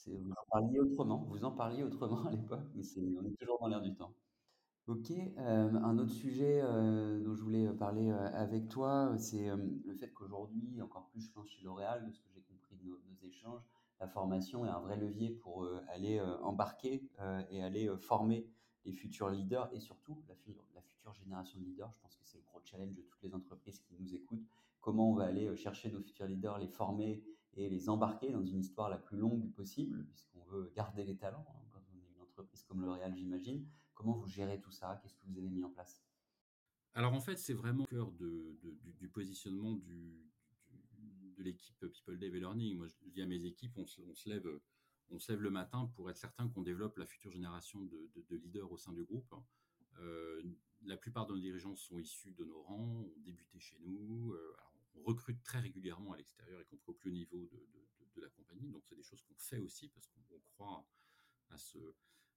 vous 0.07 0.31
en 0.31 0.49
parliez 0.49 0.79
autrement. 0.79 1.25
Vous 1.29 1.43
en 1.43 1.51
parliez 1.51 1.83
autrement 1.83 2.25
à 2.25 2.31
l'époque, 2.31 2.67
mais 2.73 2.83
on 3.19 3.25
est 3.25 3.37
toujours 3.37 3.59
dans 3.59 3.67
l'air 3.67 3.81
du 3.81 3.93
temps. 3.95 4.13
Ok, 4.87 5.11
euh, 5.11 5.73
un 5.73 5.99
autre 5.99 6.13
sujet 6.13 6.61
euh, 6.63 7.19
dont 7.19 7.35
je 7.35 7.43
voulais 7.43 7.67
parler 7.73 8.09
avec 8.09 8.69
toi, 8.69 9.13
c'est 9.17 9.49
le 9.85 9.93
fait 9.93 10.11
qu'aujourd'hui, 10.13 10.81
encore 10.81 11.09
plus 11.09 11.21
je 11.21 11.31
pense 11.31 11.47
chez 11.47 11.61
L'Oréal, 11.63 12.07
de 12.07 12.11
ce 12.11 12.19
que 12.19 12.29
j'ai 12.33 12.41
compris 12.41 12.75
de 12.77 12.87
nos, 12.87 12.97
échanges, 13.27 13.61
la 13.99 14.07
formation 14.07 14.65
est 14.65 14.69
un 14.69 14.79
vrai 14.79 14.95
levier 14.97 15.29
pour 15.29 15.67
aller 15.89 16.19
embarquer 16.41 17.03
et 17.51 17.61
aller 17.61 17.91
former 17.99 18.47
les 18.85 18.93
futurs 18.93 19.29
leaders 19.29 19.69
et 19.73 19.79
surtout 19.79 20.23
la, 20.27 20.35
future 20.35 21.13
génération 21.13 21.59
de 21.59 21.65
leaders. 21.65 21.91
Je 21.91 21.99
pense 21.99 22.15
que 22.15 22.25
c'est 22.25 22.37
le 22.37 22.43
gros 22.43 22.61
challenge 22.63 22.93
de 22.93 23.01
toutes 23.01 23.21
les 23.21 23.33
entreprises 23.33 23.79
qui 23.79 23.95
nous 23.99 24.13
écoutent. 24.13 24.47
Comment 24.81 25.11
on 25.11 25.15
va 25.15 25.25
aller 25.25 25.47
euh, 25.47 25.55
chercher 25.55 25.91
nos 25.91 26.01
futurs 26.01 26.27
leaders, 26.27 26.57
les 26.57 26.67
former 26.67 27.21
et 27.53 27.69
les 27.69 27.89
embarquer 27.89 28.31
dans 28.31 28.45
une 28.45 28.59
histoire 28.59 28.89
la 28.89 28.97
plus 28.97 29.17
longue 29.17 29.51
possible, 29.53 30.05
puisqu'on 30.05 30.43
veut 30.45 30.71
garder 30.75 31.03
les 31.03 31.17
talents 31.17 31.45
hein, 31.49 31.67
quand 31.71 31.81
on 31.91 31.97
est 31.97 32.07
une 32.15 32.21
entreprise 32.21 32.63
comme 32.63 32.81
L'Oréal, 32.81 33.15
j'imagine. 33.15 33.67
Comment 33.93 34.13
vous 34.13 34.27
gérez 34.27 34.61
tout 34.61 34.71
ça? 34.71 34.99
Qu'est-ce 35.01 35.15
que 35.15 35.25
vous 35.25 35.37
avez 35.37 35.49
mis 35.49 35.63
en 35.63 35.69
place? 35.69 36.01
Alors 36.93 37.13
en 37.13 37.19
fait, 37.19 37.37
c'est 37.37 37.53
vraiment 37.53 37.83
au 37.83 37.87
cœur 37.87 38.11
du, 38.11 39.09
positionnement 39.11 39.75
de 39.75 41.43
l'équipe 41.43 41.79
People 41.79 42.17
Dev 42.17 42.35
et 42.35 42.39
Learning. 42.39 42.77
Moi, 42.77 42.87
je 42.87 43.09
dis 43.09 43.21
à 43.21 43.25
mes 43.25 43.45
équipes, 43.45 43.77
on 43.77 43.85
on 44.07 44.15
se 44.15 44.29
lève 44.29 44.47
on 45.11 45.19
se 45.19 45.31
le 45.33 45.49
matin 45.49 45.91
pour 45.95 46.09
être 46.09 46.17
certain 46.17 46.47
qu'on 46.49 46.61
développe 46.61 46.97
la 46.97 47.05
future 47.05 47.31
génération 47.31 47.83
de, 47.83 48.35
leaders 48.35 48.71
au 48.71 48.77
sein 48.77 48.93
du 48.93 49.03
groupe. 49.03 49.33
Euh, 49.99 50.41
la 50.83 50.97
plupart 50.97 51.25
de 51.25 51.33
nos 51.33 51.39
dirigeants 51.39 51.75
sont 51.75 51.99
issus 51.99 52.31
de 52.31 52.43
nos 52.43 52.61
rangs, 52.61 53.03
ont 53.03 53.19
débuté 53.19 53.59
chez 53.59 53.77
nous. 53.81 54.33
Euh, 54.33 54.55
on 54.95 55.03
recrute 55.03 55.41
très 55.43 55.59
régulièrement 55.59 56.13
à 56.13 56.17
l'extérieur, 56.17 56.61
y 56.61 56.65
compris 56.65 56.91
au 56.91 56.93
plus 56.93 57.09
haut 57.09 57.13
niveau 57.13 57.49
de, 58.15 58.21
la 58.21 58.29
compagnie. 58.29 58.69
Donc, 58.69 58.83
c'est 58.85 58.95
des 58.95 59.03
choses 59.03 59.21
qu'on 59.21 59.35
fait 59.35 59.59
aussi 59.59 59.87
parce 59.87 60.07
qu'on 60.07 60.39
croit 60.53 60.85
à, 61.51 61.57
ce, 61.57 61.77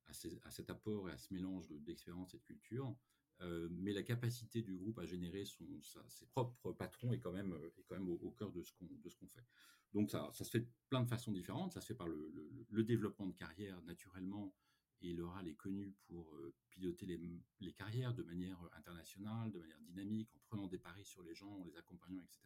à, 0.07 0.13
cet 0.13 0.71
apport 0.71 1.09
et 1.09 1.13
à 1.13 1.19
ce 1.19 1.35
mélange 1.35 1.67
d'expérience 1.69 2.35
et 2.35 2.39
de 2.39 2.45
culture. 2.45 2.95
Euh, 3.41 3.69
mais 3.73 3.93
la 3.93 4.03
capacité 4.03 4.63
du 4.63 4.77
groupe 4.77 4.99
à 4.99 5.07
générer 5.07 5.45
son, 5.45 5.67
ses 6.09 6.27
propres 6.27 6.73
patrons 6.73 7.13
est 7.13 7.19
quand 7.19 7.33
même, 7.33 7.53
euh, 7.53 7.71
est 7.77 7.83
quand 7.89 7.97
même 7.97 8.09
au, 8.09 8.31
cœur 8.31 8.53
de 8.53 8.63
ce 8.63 8.73
qu'on 8.73 8.87
qu'on 8.87 9.29
fait. 9.29 9.47
Donc 9.93 10.11
ça, 10.11 10.31
ça, 10.33 10.45
se 10.45 10.51
fait 10.51 10.61
de 10.61 10.69
plein 10.89 11.03
de 11.03 11.09
façons 11.09 11.33
différentes. 11.33 11.73
Ça 11.73 11.81
se 11.81 11.89
fait 11.89 11.95
par 11.95 12.09
le, 12.09 12.33
le, 12.71 12.85
développement 12.85 13.27
de 13.27 13.35
carrière 13.35 13.83
naturellement. 13.83 14.55
Et 15.01 15.13
l'oral 15.13 15.49
est 15.49 15.55
connu 15.55 15.93
pour 16.07 16.33
euh, 16.37 16.55
piloter 16.71 17.07
les, 17.07 17.21
les, 17.61 17.73
carrières 17.73 18.15
de 18.15 18.23
manière 18.23 18.59
internationale, 18.75 19.51
de 19.51 19.59
manière 19.59 19.81
dynamique, 19.81 20.31
en 20.37 20.39
prenant 20.47 20.69
des 20.69 20.79
paris 20.79 21.05
sur 21.05 21.23
les 21.25 21.35
gens, 21.35 21.51
en 21.51 21.65
les 21.65 21.77
accompagnant, 21.77 22.23
etc. 22.23 22.41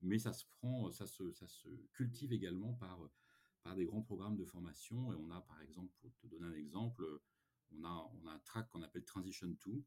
Mais 0.00 0.18
ça 0.18 0.32
se 0.32 0.46
prend, 0.46 0.90
ça 0.90 1.06
se, 1.06 1.30
ça 1.32 1.46
se 1.46 1.68
cultive 1.92 2.32
également 2.32 2.72
par, 2.72 2.98
par 3.62 3.74
des 3.74 3.84
grands 3.84 4.00
programmes 4.00 4.36
de 4.36 4.44
formation. 4.46 5.12
Et 5.12 5.16
on 5.16 5.30
a, 5.30 5.42
par 5.42 5.60
exemple, 5.60 5.92
pour 6.00 6.16
te 6.16 6.26
donner 6.26 6.46
un 6.46 6.54
exemple, 6.54 7.04
on 7.72 7.84
a, 7.84 8.32
un 8.32 8.38
track 8.40 8.68
qu'on 8.68 8.82
appelle 8.82 9.04
Transition 9.04 9.48
2 9.48 9.84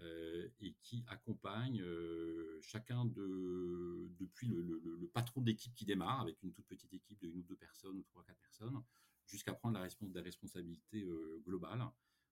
euh, 0.00 0.48
et 0.60 0.74
qui 0.80 1.04
accompagne 1.08 1.80
euh, 1.82 2.58
chacun 2.62 3.04
de, 3.04 4.08
depuis 4.18 4.48
le, 4.48 5.10
patron 5.12 5.42
d'équipe 5.42 5.74
qui 5.74 5.84
démarre 5.84 6.20
avec 6.20 6.42
une 6.42 6.52
toute 6.52 6.66
petite 6.66 6.92
équipe 6.94 7.20
de 7.20 7.28
une 7.28 7.40
ou 7.40 7.42
deux 7.42 7.56
personnes 7.56 7.98
ou 7.98 8.02
trois, 8.02 8.24
quatre 8.24 8.40
personnes, 8.40 8.82
jusqu'à 9.26 9.52
prendre 9.52 9.74
la, 9.74 9.82
respons 9.82 10.10
la 10.14 10.22
responsabilité 10.22 11.02
euh, 11.02 11.42
globale. 11.44 11.84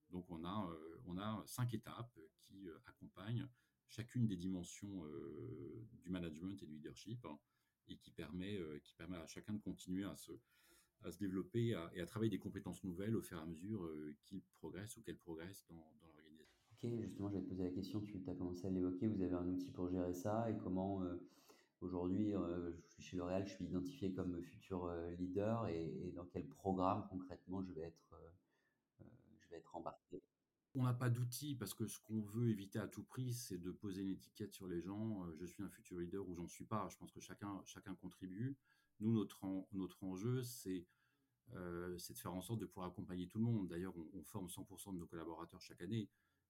Donc 0.09 0.29
on 0.29 0.43
a, 0.43 1.43
cinq 1.45 1.73
étapes 1.73 2.17
qui 2.39 2.67
accompagnent 2.85 3.47
chacune 3.87 4.27
des 4.27 4.35
dimensions 4.35 5.05
du 6.03 6.09
management 6.09 6.61
et 6.61 6.65
du 6.65 6.73
leadership 6.73 7.25
et 7.87 7.95
qui 7.97 8.11
permet, 8.11 8.59
qui 8.83 8.93
permet 8.95 9.17
à 9.17 9.27
chacun 9.27 9.53
de 9.53 9.59
continuer 9.59 10.03
à 10.03 10.15
se, 10.17 10.33
à 11.03 11.11
se 11.11 11.17
développer 11.17 11.75
et 11.93 12.01
à, 12.01 12.05
travailler 12.05 12.29
des 12.29 12.39
compétences 12.39 12.83
nouvelles 12.83 13.15
au 13.15 13.21
fur 13.21 13.37
et 13.37 13.41
à 13.41 13.45
mesure 13.45 13.83
euh, 13.83 14.15
qu'ils 14.23 14.41
progressent 14.59 14.97
ou 14.97 15.01
qu'elles 15.01 15.17
progressent 15.17 15.65
dans, 15.69 15.83
l'organisation. 16.03 16.59
Ok, 16.71 16.89
justement, 17.01 17.29
je 17.29 17.35
vais 17.35 17.41
te 17.41 17.49
poser 17.49 17.63
la 17.63 17.71
question, 17.71 18.01
tu 18.01 18.17
as 18.27 18.33
commencé 18.33 18.67
à 18.67 18.69
l'évoquer, 18.69 19.07
vous 19.07 19.21
avez 19.21 19.33
un 19.33 19.47
outil 19.47 19.71
pour 19.71 19.89
gérer 19.89 20.13
ça 20.13 20.49
et 20.49 20.57
comment 20.57 21.03
euh, 21.03 21.15
aujourd'hui, 21.81 22.35
euh, 22.35 22.71
je 22.71 22.93
suis 22.93 23.03
chez 23.03 23.17
L'Oréal, 23.17 23.45
je 23.45 23.53
suis 23.53 23.65
identifié 23.65 24.13
comme 24.13 24.41
futur 24.41 24.93
leader 25.17 25.67
et, 25.67 26.11
dans 26.15 26.25
quel 26.25 26.47
programme 26.47 27.05
concrètement 27.09 27.63
je 27.63 27.71
vais 27.71 27.81
être, 27.81 28.15
je 29.39 29.49
vais 29.49 29.57
être 29.57 29.75
embarqué? 29.75 30.23
On 30.73 30.83
n'a 30.83 30.93
pas 30.93 31.09
d'outils 31.09 31.55
parce 31.55 31.73
que 31.73 31.85
ce 31.85 31.99
qu'on 31.99 32.21
veut 32.21 32.49
éviter 32.49 32.79
à 32.79 32.87
tout 32.87 33.03
prix, 33.03 33.33
c'est 33.33 33.57
de 33.57 33.71
poser 33.71 34.03
une 34.03 34.11
étiquette 34.11 34.53
sur 34.53 34.67
les 34.67 34.81
gens. 34.81 35.25
je 35.37 35.45
suis 35.45 35.63
un 35.63 35.69
futur 35.69 35.99
leader 35.99 36.25
ou 36.29 36.33
j'en 36.33 36.47
suis 36.47 36.63
pas. 36.63 36.87
Je 36.89 36.97
pense 36.97 37.11
que 37.11 37.19
chacun, 37.19 37.61
chacun 37.65 37.93
contribue. 37.95 38.55
Nous, 39.01 39.11
notre, 39.11 39.39
notre 39.73 40.03
enjeu, 40.03 40.43
euh, 41.53 41.97
c'est 41.97 42.13
de 42.13 42.17
faire 42.19 42.33
en 42.33 42.41
sorte 42.41 42.59
de 42.59 42.65
pouvoir 42.65 42.87
accompagner 42.87 43.27
tout 43.27 43.39
le 43.39 43.43
monde. 43.43 43.67
D'ailleurs, 43.67 43.93
on, 44.13 44.23
forme 44.23 44.47
100% 44.47 44.93
de 44.93 44.99
nos 44.99 45.07
collaborateurs 45.07 45.59
chaque 45.59 45.81
année. 45.81 46.07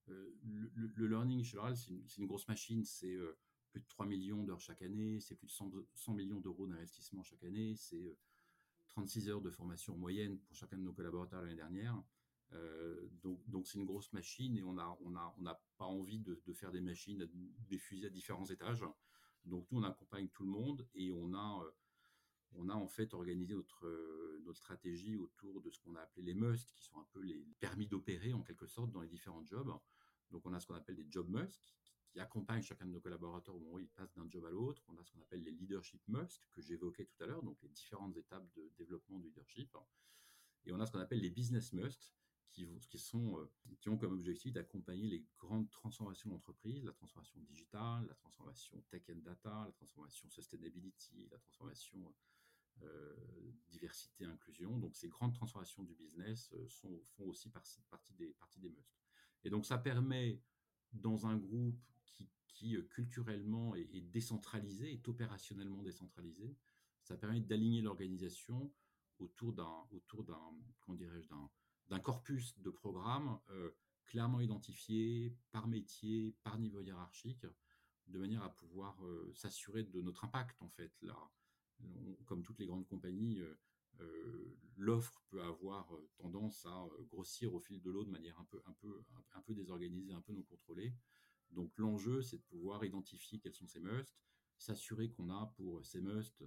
Euh, 0.09 0.35
le, 0.43 1.07
learning 1.07 1.43
chez 1.43 1.55
L'Oréal, 1.55 1.77
c'est 1.77 2.17
une, 2.17 2.27
grosse 2.27 2.47
machine. 2.49 2.83
C'est 2.83 3.15
euh, 3.15 3.37
plus 3.71 3.79
de 3.79 3.87
3 3.87 4.05
millions 4.05 4.43
d'heures 4.43 4.59
chaque 4.59 4.81
année, 4.81 5.21
c'est 5.21 5.35
plus 5.35 5.47
de 5.47 5.87
100, 5.95 6.13
millions 6.13 6.41
d'euros 6.41 6.67
d'investissement 6.67 7.23
chaque 7.23 7.43
année, 7.43 7.75
c'est 7.77 8.17
36 8.89 9.29
heures 9.29 9.41
de 9.41 9.49
formation 9.49 9.95
moyenne 9.95 10.37
pour 10.39 10.53
chacun 10.53 10.77
de 10.77 10.83
nos 10.83 10.91
collaborateurs 10.91 11.41
l'année 11.41 11.55
dernière. 11.55 12.03
donc, 13.23 13.39
donc 13.47 13.65
c'est 13.65 13.79
une 13.79 13.85
grosse 13.85 14.11
machine 14.11 14.57
et 14.57 14.63
on 14.63 14.73
n'a 14.73 14.97
on 15.05 15.15
a, 15.15 15.33
on 15.39 15.45
a 15.45 15.55
pas 15.77 15.85
envie 15.85 16.19
de, 16.19 16.41
de, 16.45 16.53
faire 16.53 16.73
des 16.73 16.81
machines, 16.81 17.25
des 17.69 17.77
fusées 17.77 18.07
à 18.07 18.09
différents 18.09 18.45
étages. 18.45 18.83
Donc 19.45 19.65
nous, 19.71 19.79
on 19.79 19.83
accompagne 19.83 20.27
tout 20.27 20.43
le 20.43 20.49
monde 20.49 20.85
et 20.93 21.11
on 21.11 21.33
a, 21.33 21.63
on 22.57 22.69
a 22.69 22.73
en 22.73 22.87
fait 22.87 23.13
organisé 23.13 23.53
notre, 23.53 23.87
notre 24.43 24.57
stratégie 24.57 25.15
autour 25.17 25.61
de 25.61 25.69
ce 25.69 25.79
qu'on 25.79 25.95
a 25.95 26.01
appelé 26.01 26.23
les 26.23 26.33
musts, 26.33 26.71
qui 26.73 26.83
sont 26.83 26.97
un 26.97 27.07
peu 27.11 27.21
les 27.21 27.45
permis 27.59 27.87
d'opérer 27.87 28.33
en 28.33 28.41
quelque 28.41 28.67
sorte 28.67 28.91
dans 28.91 29.01
les 29.01 29.07
différents 29.07 29.45
jobs. 29.45 29.73
Donc 30.31 30.45
on 30.45 30.53
a 30.53 30.59
ce 30.59 30.67
qu'on 30.67 30.75
appelle 30.75 30.95
des 30.95 31.07
job 31.09 31.29
musts, 31.29 31.73
qui 32.11 32.19
accompagnent 32.19 32.61
chacun 32.61 32.85
de 32.85 32.91
nos 32.91 32.99
collaborateurs 32.99 33.55
au 33.55 33.59
moment 33.59 33.75
où 33.75 33.79
ils 33.79 33.87
passent 33.87 34.13
d'un 34.13 34.29
job 34.29 34.45
à 34.45 34.49
l'autre. 34.49 34.83
On 34.89 34.97
a 34.97 35.03
ce 35.03 35.11
qu'on 35.11 35.21
appelle 35.21 35.43
les 35.43 35.51
leadership 35.51 36.01
must 36.07 36.45
que 36.51 36.61
j'évoquais 36.61 37.05
tout 37.05 37.23
à 37.23 37.25
l'heure, 37.25 37.41
donc 37.41 37.61
les 37.61 37.69
différentes 37.69 38.15
étapes 38.17 38.45
de 38.55 38.69
développement 38.77 39.17
du 39.17 39.27
leadership. 39.27 39.77
Et 40.65 40.73
on 40.73 40.79
a 40.79 40.85
ce 40.85 40.91
qu'on 40.91 40.99
appelle 40.99 41.21
les 41.21 41.29
business 41.29 41.71
must 41.73 42.13
qui, 42.51 42.97
sont, 42.97 43.39
euh, 43.39 43.49
qui 43.79 43.87
ont 43.89 43.97
comme 43.97 44.13
objectif 44.13 44.51
d'accompagner 44.51 45.07
les 45.07 45.25
grandes 45.39 45.69
transformations 45.69 46.29
d'entreprise, 46.29 46.83
la 46.83 46.91
transformation 46.91 47.39
digitale, 47.39 48.05
la 48.07 48.15
transformation 48.15 48.83
tech 48.89 49.03
and 49.09 49.21
data, 49.23 49.63
la 49.65 49.71
transformation 49.71 50.29
sustainability, 50.29 51.29
la 51.31 51.37
transformation 51.37 51.97
euh, 52.05 52.11
diversité, 53.69 54.25
inclusion. 54.25 54.77
Donc 54.77 54.95
ces 54.95 55.07
grandes 55.07 55.33
transformations 55.33 55.83
du 55.83 55.95
business 55.95 56.51
euh, 56.53 56.67
font 56.67 57.25
aussi 57.25 57.49
partie, 57.49 57.81
des, 58.17 58.33
partie 58.33 58.59
des. 58.59 58.75
Et 59.43 59.49
donc 59.49 59.65
ça 59.65 59.77
permet 59.77 60.41
dans 60.93 61.25
un 61.25 61.37
groupe 61.37 61.79
qui, 62.03 62.75
euh, 62.75 62.83
culturellement 62.83 63.75
est, 63.75 64.01
décentralisé, 64.11 64.93
est 64.93 65.07
opérationnellement 65.07 65.81
décentralisé. 65.81 66.55
Ça 67.03 67.17
permet 67.17 67.41
d'aligner 67.41 67.81
l'organisation 67.81 68.71
autour 69.17 69.53
d'un, 69.53 69.87
corpus 71.99 72.59
de 72.59 72.69
programmes 72.69 73.39
euh, 73.49 73.71
clairement 74.05 74.41
identifiés 74.41 75.35
par 75.51 75.67
métier, 75.67 76.35
par 76.43 76.59
niveau 76.59 76.81
hiérarchique, 76.81 77.45
de 78.07 78.19
manière 78.19 78.43
à 78.43 78.53
pouvoir 78.53 79.03
euh, 79.05 79.31
s'assurer 79.33 79.83
de 79.83 80.01
notre 80.01 80.25
impact 80.25 80.61
en 80.61 80.69
fait. 80.69 80.91
Là, 81.01 81.17
comme 82.25 82.43
toutes 82.43 82.59
les 82.59 82.65
grandes 82.65 82.87
compagnies, 82.87 83.41
l'offre 84.77 85.21
peut 85.29 85.41
avoir 85.41 85.91
tendance 86.17 86.65
à 86.65 86.87
grossir 87.09 87.53
au 87.53 87.59
fil 87.59 87.81
de 87.81 87.91
l'eau 87.91 88.03
de 88.03 88.09
manière 88.09 88.39
un 88.39 88.45
peu, 89.41 89.53
désorganisée, 89.53 90.13
un 90.13 90.21
peu 90.21 90.33
non 90.33 90.43
contrôlée. 90.43 90.93
Donc 91.51 91.77
l'enjeu, 91.77 92.21
c'est 92.21 92.37
de 92.37 92.43
pouvoir 92.43 92.83
identifier 92.85 93.39
quels 93.39 93.53
sont 93.53 93.67
ces 93.67 93.79
musts, 93.79 94.17
s'assurer 94.57 95.09
qu'on 95.09 95.29
a 95.29 95.53
pour 95.57 95.83
ces 95.85 96.01
musts 96.01 96.43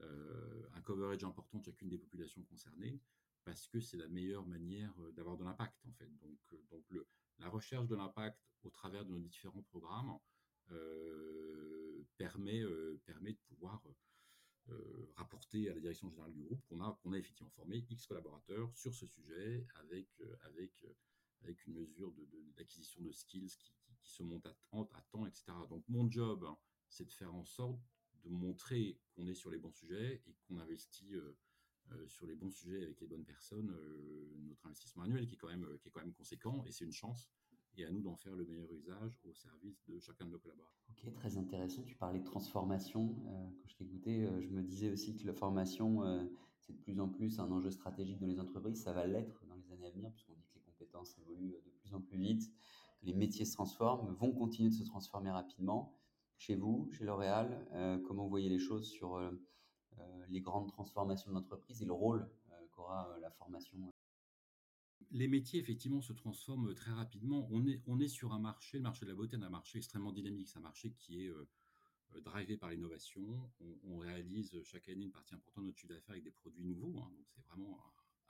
euh, 0.00 0.68
un 0.74 0.80
coverage 0.80 1.22
important 1.24 1.58
de 1.58 1.64
chacune 1.64 1.88
des 1.88 1.98
populations 1.98 2.42
concernées, 2.44 3.00
parce 3.44 3.68
que 3.68 3.80
c'est 3.80 3.96
la 3.96 4.08
meilleure 4.08 4.46
manière 4.46 4.92
euh, 5.00 5.12
d'avoir 5.12 5.36
de 5.36 5.44
l'impact 5.44 5.76
en 5.86 5.92
fait. 5.92 6.10
Donc, 6.18 6.38
euh, 6.52 7.04
la 7.38 7.48
recherche 7.48 7.86
de 7.86 7.94
l'impact 7.94 8.38
au 8.64 8.70
travers 8.70 9.04
de 9.04 9.10
nos 9.10 9.20
différents 9.20 9.62
programmes 9.62 10.18
permet 12.16 12.62
de 12.62 13.38
pouvoir 13.48 13.82
rapporter 15.16 15.68
à 15.70 15.74
la 15.74 15.80
direction 15.80 16.08
générale 16.10 16.32
du 16.32 16.42
groupe 16.42 16.64
qu'on 16.66 16.80
a, 16.80 16.98
qu'on 17.02 17.12
a 17.12 17.18
effectivement 17.18 17.50
formé 17.50 17.84
X 17.90 18.06
collaborateurs 18.06 18.70
sur 18.74 18.94
ce 18.94 19.06
sujet 19.06 19.66
avec, 19.74 20.08
avec 20.42 20.72
avec 21.44 21.66
une 21.66 21.74
mesure 21.74 22.12
d'acquisition 22.56 23.02
de, 23.02 23.12
skills 23.12 23.56
qui, 23.58 23.72
se 24.02 24.22
monte 24.22 24.46
à 24.46 25.00
temps, 25.10 25.26
etc. 25.26 25.44
Donc 25.70 25.82
mon 25.88 26.10
job, 26.10 26.46
c'est 26.88 27.06
de 27.06 27.12
faire 27.12 27.34
en 27.34 27.44
sorte 27.44 27.80
de 28.22 28.28
montrer 28.28 28.98
qu'on 29.14 29.26
est 29.26 29.34
sur 29.34 29.50
les 29.50 29.58
bons 29.58 29.72
sujets 29.72 30.22
et 30.26 30.34
qu'on 30.46 30.58
investit 30.58 31.14
euh, 31.14 31.36
euh, 31.92 32.06
sur 32.08 32.26
les 32.26 32.34
bons 32.34 32.50
sujets 32.50 32.82
avec 32.82 33.00
les 33.00 33.06
bonnes 33.06 33.24
personnes. 33.24 33.70
Euh, 33.70 34.34
notre 34.46 34.66
investissement 34.66 35.04
annuel 35.04 35.26
qui 35.26 35.34
est 35.34 35.38
quand 35.38 35.48
même, 35.48 35.78
qui 35.80 35.88
est 35.88 35.90
quand 35.90 36.00
même 36.00 36.12
conséquent 36.12 36.64
et 36.66 36.72
c'est 36.72 36.84
une 36.84 36.92
chance. 36.92 37.30
Et 37.76 37.84
à 37.84 37.90
nous 37.90 38.00
d'en 38.00 38.14
faire 38.14 38.34
le 38.36 38.44
meilleur 38.44 38.72
usage 38.72 39.18
au 39.24 39.34
service 39.34 39.82
de 39.88 39.98
chacun 39.98 40.26
de 40.26 40.30
nos 40.30 40.38
collaborateurs. 40.38 40.78
Ok, 40.90 41.12
très 41.14 41.36
intéressant. 41.36 41.82
Tu 41.82 41.96
parlais 41.96 42.20
de 42.20 42.24
transformation. 42.24 43.14
quand 43.58 43.68
je 43.68 43.76
t'écoutais, 43.76 44.28
je 44.40 44.48
me 44.48 44.62
disais 44.62 44.90
aussi 44.90 45.16
que 45.16 45.26
la 45.26 45.32
formation, 45.32 46.02
c'est 46.60 46.72
de 46.72 46.78
plus 46.78 47.00
en 47.00 47.08
plus 47.08 47.40
un 47.40 47.50
enjeu 47.50 47.70
stratégique 47.70 48.20
dans 48.20 48.28
les 48.28 48.38
entreprises. 48.38 48.82
Ça 48.82 48.92
va 48.92 49.06
l'être 49.06 49.44
dans 49.46 49.56
les 49.56 49.72
années 49.72 49.86
à 49.86 49.90
venir, 49.90 50.10
puisqu'on 50.12 50.34
dit 50.34 50.46
que 50.46 50.54
les 50.54 50.60
compétences 50.60 51.18
évoluent 51.18 51.56
de 51.64 51.70
plus 51.80 51.94
en 51.94 52.00
plus 52.00 52.18
vite, 52.18 52.48
que 53.00 53.06
les 53.06 53.12
métiers 53.12 53.44
se 53.44 53.54
transforment, 53.54 54.12
vont 54.14 54.32
continuer 54.32 54.70
de 54.70 54.74
se 54.74 54.84
transformer 54.84 55.30
rapidement. 55.30 55.94
Chez 56.36 56.56
vous, 56.56 56.88
chez 56.90 57.04
L'Oréal, 57.04 57.66
euh, 57.72 57.98
comment 58.06 58.24
vous 58.24 58.30
voyez 58.30 58.48
les 58.48 58.58
choses 58.58 58.88
sur 58.88 59.16
euh, 59.16 59.30
euh, 59.98 60.24
les 60.28 60.40
grandes 60.40 60.68
transformations 60.68 61.30
de 61.30 61.34
l'entreprise 61.36 61.80
et 61.82 61.84
le 61.84 61.92
rôle 61.92 62.28
qu'aura 62.72 63.16
la 63.20 63.30
formation 63.30 63.92
les 65.14 65.28
métiers, 65.28 65.60
effectivement, 65.60 66.02
se 66.02 66.12
transforment 66.12 66.74
très 66.74 66.90
rapidement. 66.90 67.46
On 67.52 67.64
est, 67.66 67.80
on 67.86 68.00
est 68.00 68.08
sur 68.08 68.32
un 68.32 68.40
marché, 68.40 68.78
le 68.78 68.82
marché 68.82 69.06
de 69.06 69.10
la 69.10 69.16
beauté, 69.16 69.36
un 69.36 69.48
marché 69.48 69.78
extrêmement 69.78 70.12
dynamique. 70.12 70.48
C'est 70.48 70.58
un 70.58 70.62
marché 70.62 70.90
qui 70.90 71.24
est 71.24 71.28
euh, 71.28 71.48
drivé 72.20 72.56
par 72.56 72.70
l'innovation. 72.70 73.50
On, 73.84 73.98
réalise 73.98 74.60
chaque 74.64 74.88
année 74.88 75.04
une 75.04 75.12
partie 75.12 75.34
importante 75.34 75.64
de 75.64 75.68
notre 75.68 75.78
chiffre 75.78 75.94
d'affaires 75.94 76.10
avec 76.10 76.24
des 76.24 76.32
produits 76.32 76.64
nouveaux. 76.64 76.98
Hein. 76.98 77.10
donc 77.16 77.26
c'est 77.28 77.42
vraiment 77.42 77.78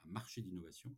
un, 0.04 0.10
marché 0.10 0.42
d'innovation. 0.42 0.94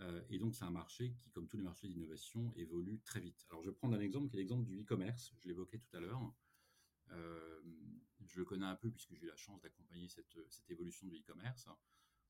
Euh, 0.00 0.22
et 0.30 0.38
donc 0.38 0.54
c'est 0.54 0.64
un 0.64 0.70
marché 0.70 1.12
qui, 1.18 1.30
comme 1.30 1.46
tous 1.46 1.58
les 1.58 1.62
marchés 1.62 1.88
d'innovation, 1.88 2.50
évolue 2.56 2.98
très 3.04 3.20
vite. 3.20 3.46
Alors 3.50 3.62
je 3.62 3.68
vais 3.68 3.76
prendre 3.76 3.94
un 3.94 4.00
exemple 4.00 4.28
qui 4.28 4.36
est 4.36 4.38
l'exemple 4.38 4.64
du 4.64 4.80
e-commerce. 4.80 5.34
Je 5.40 5.48
l'évoquais 5.48 5.78
tout 5.78 5.94
à 5.94 6.00
l'heure. 6.00 6.34
Euh, 7.10 7.60
je 8.24 8.38
le 8.38 8.46
connais 8.46 8.64
un 8.64 8.76
peu 8.76 8.90
puisque 8.90 9.14
j'ai 9.14 9.26
eu 9.26 9.28
la 9.28 9.36
chance 9.36 9.60
d'accompagner 9.60 10.08
cette, 10.08 10.34
évolution 10.70 11.06
du 11.06 11.18
e-commerce. 11.18 11.68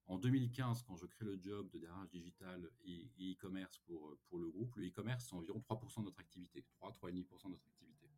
En 0.07 0.19
2015, 0.19 0.83
quand 0.83 0.97
je 0.97 1.07
crée 1.07 1.25
le 1.25 1.39
job 1.41 1.71
de 1.71 1.79
DRH 1.79 2.11
digital 2.11 2.69
et 2.85 3.11
e-commerce 3.21 3.79
pour, 3.87 4.17
pour 4.29 4.39
le 4.39 4.51
groupe, 4.51 4.75
le 4.77 4.89
e-commerce, 4.89 5.27
c'est 5.29 5.35
environ 5.35 5.61
3% 5.61 6.01
de 6.01 6.05
notre 6.07 6.21
activité, 6.21 6.65
3-3,5% 6.83 7.45
de 7.45 7.51
notre 7.51 7.67
activité. 7.67 8.11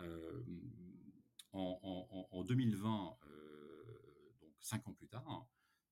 Euh, 0.00 0.42
en, 1.52 2.42
2020, 2.44 3.16
euh, 3.26 4.32
donc 4.40 4.52
cinq 4.60 4.86
ans 4.88 4.92
plus 4.92 5.06
tard, 5.06 5.46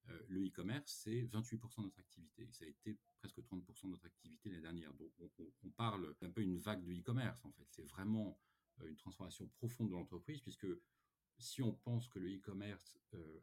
euh, 0.08 0.20
le 0.28 0.44
e-commerce, 0.46 0.92
c'est 1.04 1.22
28% 1.22 1.78
de 1.78 1.82
notre 1.84 2.00
activité. 2.00 2.48
Ça 2.50 2.64
a 2.64 2.68
été 2.68 2.98
presque 3.18 3.38
30% 3.38 3.84
de 3.84 3.90
notre 3.90 4.06
activité 4.06 4.50
l'année 4.50 4.62
dernière. 4.62 4.92
Donc, 4.94 5.12
on, 5.62 5.70
parle 5.70 6.14
d'un 6.20 6.30
peu 6.30 6.42
une 6.42 6.58
vague 6.58 6.82
de 6.82 6.92
e-commerce, 6.92 7.44
en 7.44 7.52
fait. 7.52 7.66
C'est 7.70 7.84
vraiment 7.84 8.38
une 8.84 8.96
transformation 8.96 9.46
profonde 9.48 9.88
de 9.88 9.94
l'entreprise, 9.94 10.40
puisque 10.40 10.66
si 11.42 11.62
on 11.62 11.72
pense 11.72 12.08
que 12.08 12.18
le 12.18 12.34
e-commerce 12.36 12.98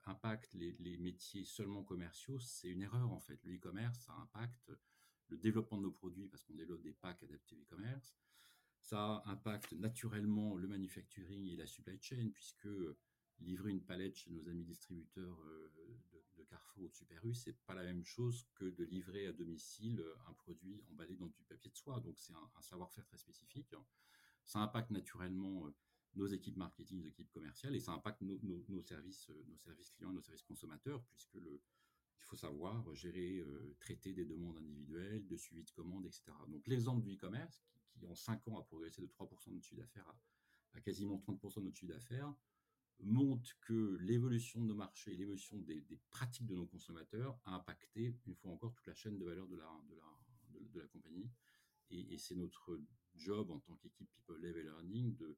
impacte 0.06 0.54
les, 0.54 0.98
métiers 0.98 1.44
seulement 1.44 1.84
commerciaux, 1.84 2.40
c'est 2.40 2.70
une 2.70 2.82
erreur, 2.82 3.12
en 3.12 3.20
fait. 3.20 3.40
Le 3.44 3.56
e-commerce, 3.56 4.00
ça 4.00 4.14
impacte 4.14 4.72
le 5.28 5.38
développement 5.38 5.78
de 5.78 5.84
nos 5.84 5.92
produits, 5.92 6.28
parce 6.28 6.44
qu'on 6.44 6.56
développe 6.56 6.82
des 6.82 6.94
packs 6.94 7.22
adaptés 7.24 7.56
au 7.56 7.62
e-commerce. 7.62 8.16
Ça 8.80 9.22
impacte 9.26 9.74
naturellement 9.74 10.56
le 10.56 10.68
manufacturing 10.68 11.48
et 11.50 11.56
la 11.56 11.68
supply 11.68 12.00
chain, 12.02 12.30
puisque 12.34 12.68
livrer 13.42 13.72
une 13.72 13.84
palette 13.84 14.16
chez 14.16 14.32
nos 14.32 14.48
amis 14.50 14.64
distributeurs 14.64 15.40
euh, 15.42 15.72
de, 16.38 16.44
Carrefour 16.46 16.84
ou 16.84 16.88
de 16.88 16.94
Super 16.94 17.24
U, 17.26 17.36
c'est 17.36 17.58
pas 17.66 17.76
la 17.76 17.84
même 17.84 18.04
chose 18.04 18.48
que 18.56 18.66
de 18.66 18.84
livrer 18.86 19.28
à 19.28 19.34
domicile 19.34 20.04
un 20.28 20.34
produit 20.34 20.82
emballé 20.90 21.16
dans 21.16 21.28
du 21.28 21.44
papier 21.44 21.70
de 21.70 21.76
soie. 21.76 22.00
Donc 22.00 22.18
c'est 22.18 22.34
un, 22.34 22.62
savoir-faire 22.62 23.06
très 23.06 23.18
spécifique. 23.18 23.76
Ça 24.46 24.60
impacte 24.60 24.90
naturellement 24.90 25.68
euh, 25.68 25.76
nos 26.16 26.28
équipes 26.28 26.58
marketing, 26.58 27.00
nos 27.00 27.08
équipes 27.08 27.30
commerciales, 27.32 27.76
et 27.76 27.80
ça 27.80 27.94
impacte 27.94 28.22
nos, 28.22 28.82
services, 28.82 29.30
euh, 29.30 29.44
nos 29.48 29.58
services 29.58 29.90
clients, 29.92 30.12
nos 30.12 30.22
services 30.22 30.44
consommateurs, 30.44 31.04
puisque 31.12 31.36
il 31.36 32.26
faut 32.26 32.36
savoir 32.36 32.94
gérer, 32.94 33.44
traiter 33.80 34.14
des 34.14 34.26
demandes 34.26 34.58
individuelles, 34.58 35.26
de 35.28 35.36
suivi 35.36 35.64
de 35.64 35.72
commandes, 35.72 36.06
etc. 36.06 36.32
Donc 36.48 36.68
l'exemple 36.68 37.02
du 37.02 37.16
e-commerce, 37.16 37.64
qui 38.00 38.06
en 38.06 38.16
5 38.16 38.48
ans 38.48 38.60
a 38.60 38.64
progressé 38.64 39.02
de 39.02 39.08
3% 39.08 39.48
de 39.48 39.54
notre 39.54 39.66
chiffre 39.66 39.82
d'affaires 39.82 40.14
à, 40.74 40.82
quasiment 40.82 41.18
30% 41.18 41.60
de 41.60 41.66
notre 41.66 41.78
chiffre 41.78 41.92
d'affaires, 41.92 42.34
montre 43.02 43.50
que 43.62 43.98
l'évolution 44.02 44.62
de 44.62 44.68
nos 44.68 44.76
marchés, 44.76 45.16
l'évolution 45.16 45.58
des, 45.60 45.84
pratiques 46.10 46.46
de 46.46 46.56
nos 46.56 46.66
consommateurs 46.66 47.40
a 47.46 47.56
impacté, 47.56 48.16
une 48.28 48.36
fois 48.36 48.52
encore, 48.52 48.74
toute 48.74 48.88
la 48.88 48.94
chaîne 48.94 49.18
de 49.18 49.26
valeur 49.26 49.48
de 49.48 49.56
la, 49.56 49.70
de 49.90 49.96
la, 49.96 50.60
de, 50.74 50.80
la 50.80 50.88
compagnie. 50.88 51.32
Et, 51.92 52.18
c'est 52.18 52.36
notre 52.36 52.80
job 53.16 53.50
en 53.52 53.60
tant 53.60 53.76
qu'équipe 53.78 54.10
People 54.12 54.40
Level 54.42 54.66
Learning 54.66 55.16
de, 55.16 55.38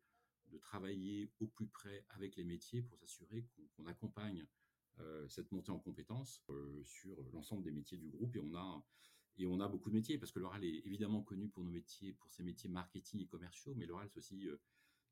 de 0.51 0.57
travailler 0.57 1.31
au 1.39 1.47
plus 1.47 1.67
près 1.67 2.05
avec 2.09 2.35
les 2.35 2.43
métiers 2.43 2.81
pour 2.81 2.97
s'assurer 2.99 3.45
qu'on 3.75 3.85
accompagne 3.87 4.45
euh, 4.99 5.27
cette 5.27 5.51
montée 5.51 5.71
en 5.71 5.79
compétences 5.79 6.43
euh, 6.49 6.83
sur 6.83 7.23
l'ensemble 7.31 7.63
des 7.63 7.71
métiers 7.71 7.97
du 7.97 8.09
groupe. 8.09 8.35
Et 8.35 8.39
on 8.39 8.53
a 8.55 8.85
et 9.37 9.45
on 9.47 9.59
a 9.61 9.67
beaucoup 9.67 9.89
de 9.89 9.95
métiers, 9.95 10.17
parce 10.17 10.31
que 10.31 10.39
l'oral 10.39 10.63
est 10.63 10.85
évidemment 10.85 11.23
connu 11.23 11.47
pour 11.47 11.63
nos 11.63 11.71
métiers, 11.71 12.13
pour 12.13 12.31
ses 12.31 12.43
métiers 12.43 12.69
marketing 12.69 13.21
et 13.21 13.27
commerciaux, 13.27 13.73
mais 13.75 13.85
l'oral, 13.85 14.09
c'est 14.09 14.19
aussi 14.19 14.47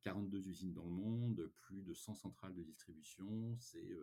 42 0.02 0.38
euh, 0.38 0.50
usines 0.50 0.74
dans 0.74 0.84
le 0.84 0.92
monde, 0.92 1.52
plus 1.56 1.82
de 1.84 1.94
100 1.94 2.16
centrales 2.16 2.54
de 2.54 2.62
distribution, 2.62 3.58
c'est 3.60 3.98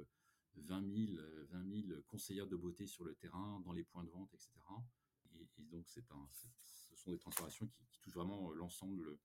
20 0.57 1.07
000, 1.07 1.23
20 1.51 1.87
000 1.89 2.01
conseillères 2.07 2.47
de 2.47 2.57
beauté 2.57 2.87
sur 2.87 3.05
le 3.05 3.15
terrain, 3.15 3.61
dans 3.65 3.73
les 3.73 3.85
points 3.85 4.05
de 4.05 4.11
vente, 4.11 4.33
etc. 4.33 4.53
Et, 5.35 5.65
donc, 5.65 5.87
c'est 5.89 6.11
un, 6.11 6.29
ce 6.65 6.97
sont 6.97 7.11
des 7.11 7.19
transformations 7.19 7.67
qui, 7.69 7.85
touchent 8.01 8.15
vraiment 8.15 8.53
l'ensemble, 8.53 9.19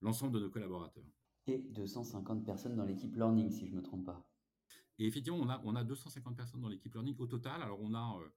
l'ensemble 0.00 0.32
de 0.34 0.40
nos 0.40 0.50
collaborateurs. 0.50 1.04
Et 1.48 1.58
250 1.70 2.44
personnes 2.44 2.76
dans 2.76 2.84
l'équipe 2.84 3.14
Learning, 3.16 3.50
si 3.50 3.66
je 3.66 3.72
ne 3.72 3.78
me 3.78 3.82
trompe 3.82 4.04
pas. 4.04 4.22
Et 4.98 5.06
effectivement, 5.06 5.38
on 5.38 5.48
a, 5.48 5.62
on 5.64 5.74
a 5.76 5.82
250 5.82 6.36
personnes 6.36 6.60
dans 6.60 6.68
l'équipe 6.68 6.92
Learning 6.92 7.16
au 7.18 7.26
total. 7.26 7.62
Alors, 7.62 7.80
on 7.80 7.94
a 7.94 8.18
euh, 8.20 8.28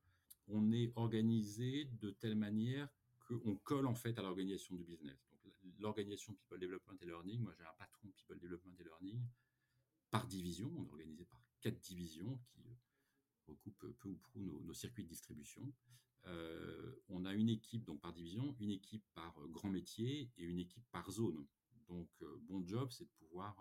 on 0.47 0.71
est 0.71 0.93
organisé 0.95 1.86
de 2.00 2.12
telle 2.12 2.36
manière 2.36 2.88
qu'on 3.28 3.56
colle 3.58 3.86
en 3.86 3.95
fait 3.95 4.17
à 4.17 4.21
l'organisation 4.21 4.76
du 4.76 4.86
business. 4.86 5.30
Donc 5.43 5.54
l'organisation 5.80 6.34
People 6.34 6.60
Development 6.60 6.97
et 7.02 7.06
Learning. 7.06 7.41
Moi, 7.41 7.54
j'ai 7.58 7.65
un 7.65 7.74
patron 7.78 8.08
People 8.15 8.39
Development 8.39 8.76
et 8.80 8.84
Learning 8.84 9.21
par 10.10 10.26
division. 10.28 10.71
On 10.78 10.86
est 10.86 10.89
organisé 10.89 11.26
par 11.26 11.41
quatre 11.60 11.80
divisions 11.82 12.39
qui 12.54 12.78
recoupent 13.45 13.93
peu 14.00 14.10
ou 14.10 14.15
prou 14.15 14.39
nos, 14.39 14.74
circuits 14.74 15.04
de 15.04 15.10
distribution. 15.10 15.74
on 17.10 17.26
a 17.26 17.34
une 17.34 17.50
équipe 17.50 17.84
donc 17.84 18.00
par 18.00 18.13
division, 18.13 18.56
une 18.60 18.71
équipe 18.71 19.04
par 19.13 19.36
grand 19.50 19.69
métier 19.69 20.32
et 20.38 20.43
une 20.43 20.60
équipe 20.60 20.86
par 20.91 21.12
zone. 21.12 21.45
Donc, 21.91 22.10
bon 22.47 22.65
job, 22.65 22.89
c'est 22.89 23.04
de 23.04 23.10
pouvoir 23.19 23.56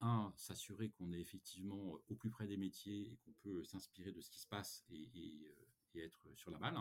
un, 0.00 0.32
s'assurer 0.36 0.90
qu'on 0.90 1.12
est 1.12 1.20
effectivement 1.20 1.98
au 2.08 2.14
plus 2.14 2.30
près 2.30 2.46
des 2.46 2.58
métiers 2.58 3.10
et 3.10 3.16
qu'on 3.24 3.32
peut 3.42 3.64
s'inspirer 3.64 4.12
de 4.12 4.20
ce 4.20 4.30
qui 4.30 4.38
se 4.38 4.46
passe 4.46 4.84
et, 4.90 5.50
être 5.96 6.28
sur 6.34 6.50
la 6.50 6.58
balle. 6.58 6.76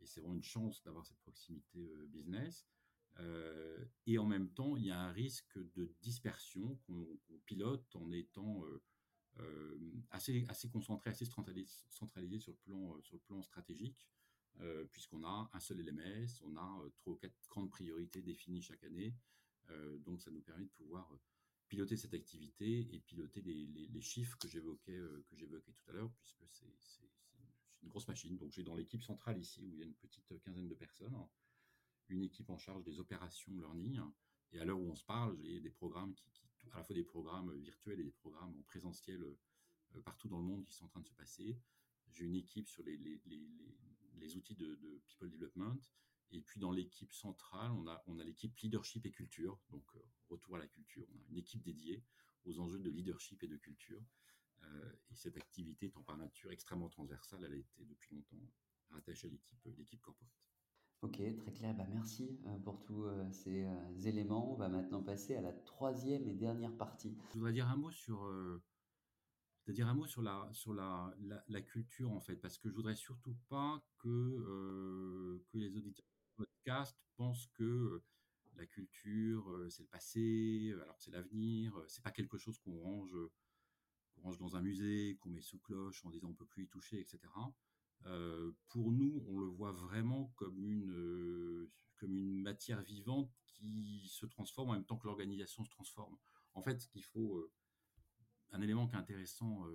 Et 0.00 0.06
c'est 0.06 0.20
vraiment 0.20 0.34
une 0.34 0.42
chance 0.42 0.82
d'avoir 0.82 1.06
cette 1.06 1.20
proximité 1.20 1.94
business. 2.08 2.66
et 4.06 4.18
en 4.18 4.26
même 4.26 4.50
temps, 4.50 4.76
il 4.76 4.86
y 4.86 4.90
a 4.90 4.98
un 4.98 5.12
risque 5.12 5.56
de 5.74 5.94
dispersion 6.00 6.76
qu'on 6.86 7.06
pilote 7.46 7.94
en 7.94 8.10
étant 8.10 8.64
assez, 10.10 10.44
assez 10.48 10.68
concentré, 10.68 11.10
assez 11.10 11.26
centralisé, 11.26 12.40
sur, 12.40 12.52
le 12.52 12.58
plan, 12.58 13.00
sur 13.02 13.16
le 13.16 13.20
plan 13.20 13.40
stratégique, 13.40 14.08
puisqu'on 14.90 15.24
a 15.24 15.50
un 15.52 15.60
seul 15.60 15.78
LMS, 15.78 16.42
on 16.44 16.56
a 16.56 16.90
trois 16.96 17.14
ou 17.14 17.16
quatre 17.16 17.34
grandes 17.48 17.70
priorités 17.70 18.22
définies 18.22 18.62
chaque 18.62 18.84
année. 18.84 19.14
donc 20.04 20.22
ça 20.22 20.30
nous 20.30 20.40
permet 20.40 20.64
de 20.64 20.70
pouvoir 20.70 21.12
piloter 21.72 21.96
cette 21.96 22.12
activité 22.12 22.86
et 22.94 23.00
piloter 23.00 23.40
les, 23.40 24.00
chiffres 24.02 24.36
que 24.36 24.46
j'évoquais 24.46 24.94
euh, 24.94 25.24
que 25.30 25.36
tout 25.36 25.88
à 25.88 25.92
l'heure, 25.92 26.12
puisque 26.18 26.44
c'est 26.50 26.66
une, 27.82 27.88
grosse 27.88 28.06
machine. 28.08 28.36
Donc 28.36 28.52
j'ai 28.52 28.62
dans 28.62 28.76
l'équipe 28.76 29.02
centrale 29.02 29.38
ici, 29.38 29.64
où 29.64 29.72
il 29.72 29.78
y 29.78 29.82
a 29.82 29.86
une 29.86 29.94
petite 29.94 30.38
quinzaine 30.42 30.68
de 30.68 30.74
personnes, 30.74 31.16
une 32.10 32.24
équipe 32.24 32.50
en 32.50 32.58
charge 32.58 32.84
des 32.84 33.00
opérations 33.00 33.56
learning. 33.56 34.02
Et 34.52 34.60
à 34.60 34.66
l'heure 34.66 34.78
où 34.78 34.90
on 34.90 34.94
se 34.94 35.04
parle, 35.04 35.34
j'ai 35.40 35.60
des 35.60 35.70
programmes 35.70 36.12
qui, 36.12 36.30
à 36.72 36.76
la 36.76 36.84
fois 36.84 36.94
des 36.94 37.04
programmes 37.04 37.50
virtuels 37.56 38.00
et 38.00 38.04
des 38.04 38.12
programmes 38.12 38.54
en 38.54 38.62
présentiel 38.64 39.22
euh, 39.22 40.02
partout 40.04 40.28
dans 40.28 40.40
le 40.40 40.44
monde 40.44 40.66
qui 40.66 40.74
sont 40.74 40.84
en 40.84 40.88
train 40.88 41.00
de 41.00 41.08
se 41.08 41.14
passer. 41.14 41.58
J'ai 42.10 42.26
une 42.26 42.36
équipe 42.36 42.68
sur 42.68 42.82
les, 42.82 42.98
outils 44.36 44.54
de, 44.54 44.74
de, 44.76 45.02
people 45.06 45.30
development 45.30 45.80
et 46.32 46.40
puis 46.40 46.58
dans 46.58 46.72
l'équipe 46.72 47.12
centrale, 47.12 47.70
on 47.72 47.86
a, 47.86 48.02
on 48.06 48.18
a 48.18 48.24
l'équipe 48.24 48.56
leadership 48.58 49.04
et 49.04 49.10
culture, 49.10 49.60
donc 49.70 49.84
euh, 49.94 50.00
retour 50.30 50.56
à 50.56 50.58
la 50.58 50.66
culture. 50.66 51.06
On 51.14 51.20
a 51.20 51.24
une 51.28 51.36
équipe 51.36 51.62
dédiée 51.62 52.02
aux 52.44 52.58
enjeux 52.58 52.78
de 52.78 52.90
leadership 52.90 53.42
et 53.42 53.48
de 53.48 53.56
culture. 53.56 54.02
Euh, 54.62 54.92
et 55.10 55.14
cette 55.14 55.36
activité 55.36 55.86
étant 55.86 56.02
par 56.02 56.16
nature 56.16 56.50
extrêmement 56.50 56.88
transversale, 56.88 57.44
elle 57.44 57.52
a 57.52 57.56
été 57.56 57.84
depuis 57.84 58.14
longtemps 58.14 58.36
rattachée 58.90 59.26
à 59.26 59.30
l'équipe, 59.30 59.58
l'équipe 59.76 60.00
corporate. 60.00 60.32
Ok, 61.02 61.20
très 61.36 61.52
clair. 61.52 61.74
Bah, 61.74 61.86
merci 61.90 62.40
euh, 62.46 62.58
pour 62.60 62.82
tous 62.82 63.06
ces 63.32 63.66
éléments. 64.06 64.52
On 64.52 64.56
va 64.56 64.68
maintenant 64.68 65.02
passer 65.02 65.34
à 65.34 65.42
la 65.42 65.52
troisième 65.52 66.26
et 66.26 66.34
dernière 66.34 66.74
partie. 66.76 67.14
Je 67.30 67.38
voudrais 67.38 67.52
dire 67.52 67.68
un 67.68 67.76
mot 67.76 67.90
sur, 67.90 68.24
dire 69.70 69.86
un 69.86 69.94
mot 69.94 70.06
sur 70.06 70.22
la, 70.22 70.48
sur 70.52 70.74
la, 70.74 71.14
la, 71.48 71.60
culture 71.62 72.10
en 72.10 72.20
fait, 72.20 72.36
parce 72.36 72.58
que 72.58 72.68
je 72.68 72.74
voudrais 72.74 72.96
surtout 72.96 73.36
pas 73.48 73.80
que, 73.98 75.40
que 75.48 75.58
les 75.58 75.76
auditeurs 75.76 76.04
podcast 76.36 76.96
pense 77.16 77.46
que 77.54 78.02
la 78.56 78.66
culture, 78.66 79.66
c'est 79.70 79.82
le 79.82 79.88
passé, 79.88 80.72
alors 80.82 80.96
c'est 80.98 81.10
l'avenir, 81.10 81.80
c'est 81.86 82.02
pas 82.02 82.10
quelque 82.10 82.38
chose 82.38 82.58
qu'on 82.58 82.78
range, 82.78 83.16
range 84.16 84.38
dans 84.38 84.56
un 84.56 84.62
musée, 84.62 85.16
qu'on 85.20 85.30
met 85.30 85.40
sous 85.40 85.58
cloche 85.58 86.04
en 86.04 86.10
disant 86.10 86.28
on 86.28 86.34
peut 86.34 86.46
plus 86.46 86.64
y 86.64 86.68
toucher, 86.68 87.00
etc. 87.00 87.20
pour 88.68 88.90
nous, 88.90 89.24
on 89.28 89.38
le 89.38 89.46
voit 89.46 89.72
vraiment 89.72 90.32
comme 90.36 90.58
une, 90.58 91.68
comme 91.96 92.16
une 92.16 92.42
matière 92.42 92.82
vivante 92.82 93.30
qui 93.46 94.08
se 94.08 94.26
transforme 94.26 94.70
en 94.70 94.72
même 94.74 94.84
temps 94.84 94.98
que 94.98 95.06
l'organisation 95.06 95.64
se 95.64 95.70
transforme. 95.70 96.16
En 96.54 96.62
fait, 96.62 96.80
ce 96.80 96.88
qu'il 96.88 97.04
faut, 97.04 97.50
un 98.52 98.62
élément 98.62 98.86
qui 98.86 98.94
est 98.94 98.98
intéressant 98.98 99.66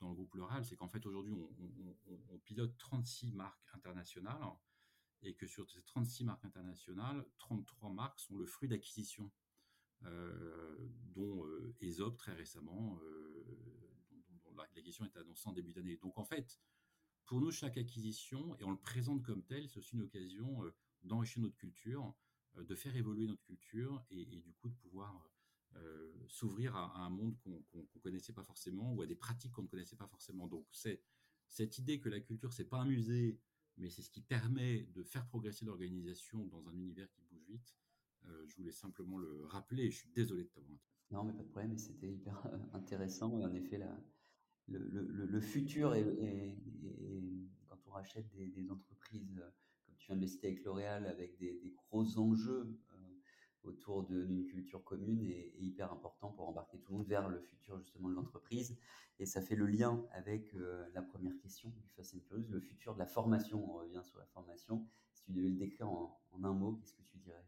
dans 0.00 0.08
le 0.08 0.14
groupe 0.14 0.34
L'Oral, 0.34 0.64
c'est 0.64 0.76
qu'en 0.76 0.88
fait 0.88 1.04
aujourd'hui, 1.06 1.32
on, 1.32 2.38
pilote 2.44 2.76
36 2.78 3.32
marques 3.32 3.68
internationales 3.74 4.42
et 5.22 5.34
que 5.34 5.46
sur 5.46 5.68
ces 5.70 5.82
36 5.82 6.24
marques 6.24 6.44
internationales, 6.44 7.26
33 7.38 7.90
marques 7.90 8.20
sont 8.20 8.36
le 8.36 8.46
fruit 8.46 8.68
d'acquisitions, 8.68 9.30
euh, 10.04 10.76
dont 11.14 11.44
euh, 11.44 11.74
ESOP 11.80 12.16
très 12.16 12.32
récemment, 12.32 12.98
euh, 13.02 13.44
dont, 14.44 14.54
l'acquisition 14.56 15.04
est 15.04 15.16
annoncée 15.16 15.48
en 15.48 15.52
début 15.52 15.72
d'année. 15.72 15.96
Donc 15.96 16.18
en 16.18 16.24
fait, 16.24 16.60
pour 17.26 17.40
nous, 17.40 17.50
chaque 17.50 17.76
acquisition, 17.76 18.56
et 18.58 18.64
on 18.64 18.70
le 18.70 18.78
présente 18.78 19.22
comme 19.22 19.42
tel, 19.44 19.68
c'est 19.68 19.78
aussi 19.78 19.96
une 19.96 20.02
occasion 20.02 20.62
d'enrichir 21.02 21.42
notre 21.42 21.56
culture, 21.56 22.14
de 22.56 22.74
faire 22.74 22.96
évoluer 22.96 23.26
notre 23.26 23.42
culture 23.42 24.02
et, 24.10 24.24
du 24.24 24.52
coup 24.54 24.68
de 24.68 24.74
pouvoir 24.74 25.28
s'ouvrir 26.28 26.76
à, 26.76 27.04
un 27.04 27.10
monde 27.10 27.36
qu'on 27.38 27.62
ne 27.74 28.00
connaissait 28.00 28.32
pas 28.32 28.42
forcément 28.42 28.92
ou 28.94 29.02
à 29.02 29.06
des 29.06 29.14
pratiques 29.14 29.52
qu'on 29.52 29.62
ne 29.62 29.68
connaissait 29.68 29.96
pas 29.96 30.06
forcément. 30.06 30.46
Donc 30.46 30.66
c'est 30.72 31.02
cette 31.48 31.78
idée 31.78 32.00
que 32.00 32.08
la 32.08 32.20
culture, 32.20 32.52
c'est 32.52 32.68
pas 32.68 32.78
un 32.78 32.84
musée 32.84 33.40
mais 33.78 33.90
c'est 33.90 34.02
ce 34.02 34.10
qui 34.10 34.20
permet 34.20 34.82
de 34.94 35.02
faire 35.02 35.26
progresser 35.26 35.64
l'organisation 35.64 36.44
dans 36.46 36.68
un 36.68 36.74
univers 36.74 37.10
qui 37.12 37.22
bouge 37.30 37.44
vite. 37.48 37.74
Euh, 38.26 38.44
je 38.46 38.56
voulais 38.56 38.72
simplement 38.72 39.18
le 39.18 39.44
rappeler 39.46 39.84
et 39.84 39.90
je 39.90 39.98
suis 39.98 40.10
désolé 40.10 40.44
de 40.44 40.48
t'avoir 40.48 40.78
Non, 41.10 41.24
mais 41.24 41.32
pas 41.32 41.42
de 41.42 41.48
problème, 41.48 41.78
c'était 41.78 42.10
hyper 42.10 42.44
euh, 42.46 42.58
intéressant. 42.72 43.38
Et 43.38 43.44
en 43.44 43.54
effet, 43.54 43.78
la, 43.78 43.96
le, 44.66 45.40
futur, 45.40 45.94
et 45.94 46.56
quand 47.68 47.78
on 47.86 47.90
rachète 47.90 48.28
des, 48.34 48.70
entreprises, 48.70 49.38
euh, 49.38 49.50
comme 49.86 49.96
tu 49.96 50.06
viens 50.08 50.16
de 50.16 50.22
le 50.22 50.26
citer 50.26 50.48
avec 50.48 50.64
L'Oréal, 50.64 51.06
avec 51.06 51.38
des, 51.38 51.72
gros 51.76 52.18
enjeux 52.18 52.76
autour 53.64 54.04
d'une 54.04 54.46
culture 54.46 54.82
commune 54.84 55.22
est, 55.22 55.52
hyper 55.58 55.92
important 55.92 56.30
pour 56.30 56.48
embarquer 56.48 56.78
tout 56.78 56.92
le 56.92 56.98
monde 56.98 57.06
vers 57.06 57.28
le 57.28 57.40
futur 57.40 57.78
justement 57.78 58.08
de 58.08 58.14
l'entreprise. 58.14 58.78
Et 59.18 59.26
ça 59.26 59.42
fait 59.42 59.56
le 59.56 59.66
lien 59.66 60.04
avec 60.12 60.54
euh, 60.54 60.86
la 60.94 61.02
première 61.02 61.36
question 61.38 61.70
du 61.70 61.88
Fast 61.88 62.14
and 62.14 62.20
Curious, 62.20 62.48
le 62.50 62.60
futur 62.60 62.94
de 62.94 62.98
la 62.98 63.06
formation. 63.06 63.64
On 63.68 63.78
revient 63.78 64.02
sur 64.04 64.18
la 64.18 64.26
formation. 64.26 64.86
Si 65.12 65.24
tu 65.24 65.32
devais 65.32 65.48
le 65.48 65.56
décrire 65.56 65.88
en, 65.88 66.18
un 66.42 66.52
mot, 66.52 66.76
qu'est-ce 66.76 66.94
que 66.94 67.02
tu 67.02 67.18
dirais? 67.18 67.44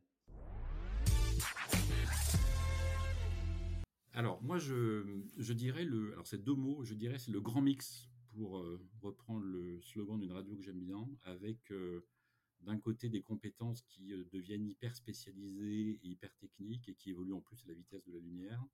Alors 4.13 4.43
moi 4.43 4.59
je, 4.59 5.23
je, 5.39 5.53
dirais 5.53 5.85
le 5.85 6.13
alors 6.13 6.27
c'est 6.27 6.43
deux 6.43 6.55
mots 6.55 6.85
je 6.85 6.95
dirais 6.95 7.19
c'est 7.19 7.31
le 7.31 7.41
grand 7.41 7.63
mix 7.63 8.11
pour 8.35 8.59
euh, 8.59 8.81
reprendre 9.01 9.45
le 9.45 9.81
slogan 9.83 10.19
d'une 10.19 10.33
radio 10.33 10.57
que 10.57 10.63
j'aime 10.63 10.81
bien 10.81 11.09
avec 11.23 11.71
euh, 11.71 12.05
d'un 12.63 12.79
côté 12.79 13.09
des 13.09 13.23
compétences 13.23 13.83
qui 13.83 14.13
euh, 14.13 14.25
deviennent 14.33 14.69
hyper 14.69 14.95
spécialisées 14.95 15.99
et 16.03 16.07
hyper 16.07 16.35
techniques 16.37 16.89
et 16.89 16.95
qui 16.95 17.11
évoluent 17.11 17.35
en 17.35 17.41
plus 17.41 17.63
à 17.65 17.69
la 17.69 17.75
vitesse 17.75 18.05
de 18.05 18.13
la 18.13 18.19
lumière, 18.19 18.65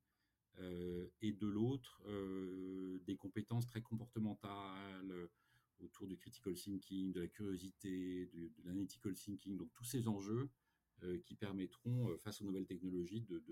euh, 0.59 1.07
et 1.21 1.31
de 1.33 1.47
l'autre 1.47 2.01
euh, 2.07 2.99
des 3.05 3.15
compétences 3.15 3.67
très 3.67 3.81
comportementales 3.81 5.29
autour 5.79 6.07
du 6.07 6.17
critical 6.17 6.55
thinking, 6.55 7.13
de 7.13 7.21
la 7.21 7.27
curiosité, 7.27 8.25
de 8.33 8.51
l'analytical 8.65 9.13
thinking, 9.13 9.57
donc 9.57 9.71
tous 9.73 9.83
ces 9.83 10.07
enjeux 10.07 10.49
qui 11.25 11.35
permettront, 11.35 12.17
face 12.17 12.41
aux 12.41 12.45
nouvelles 12.45 12.65
technologies, 12.65 13.21
de, 13.21 13.43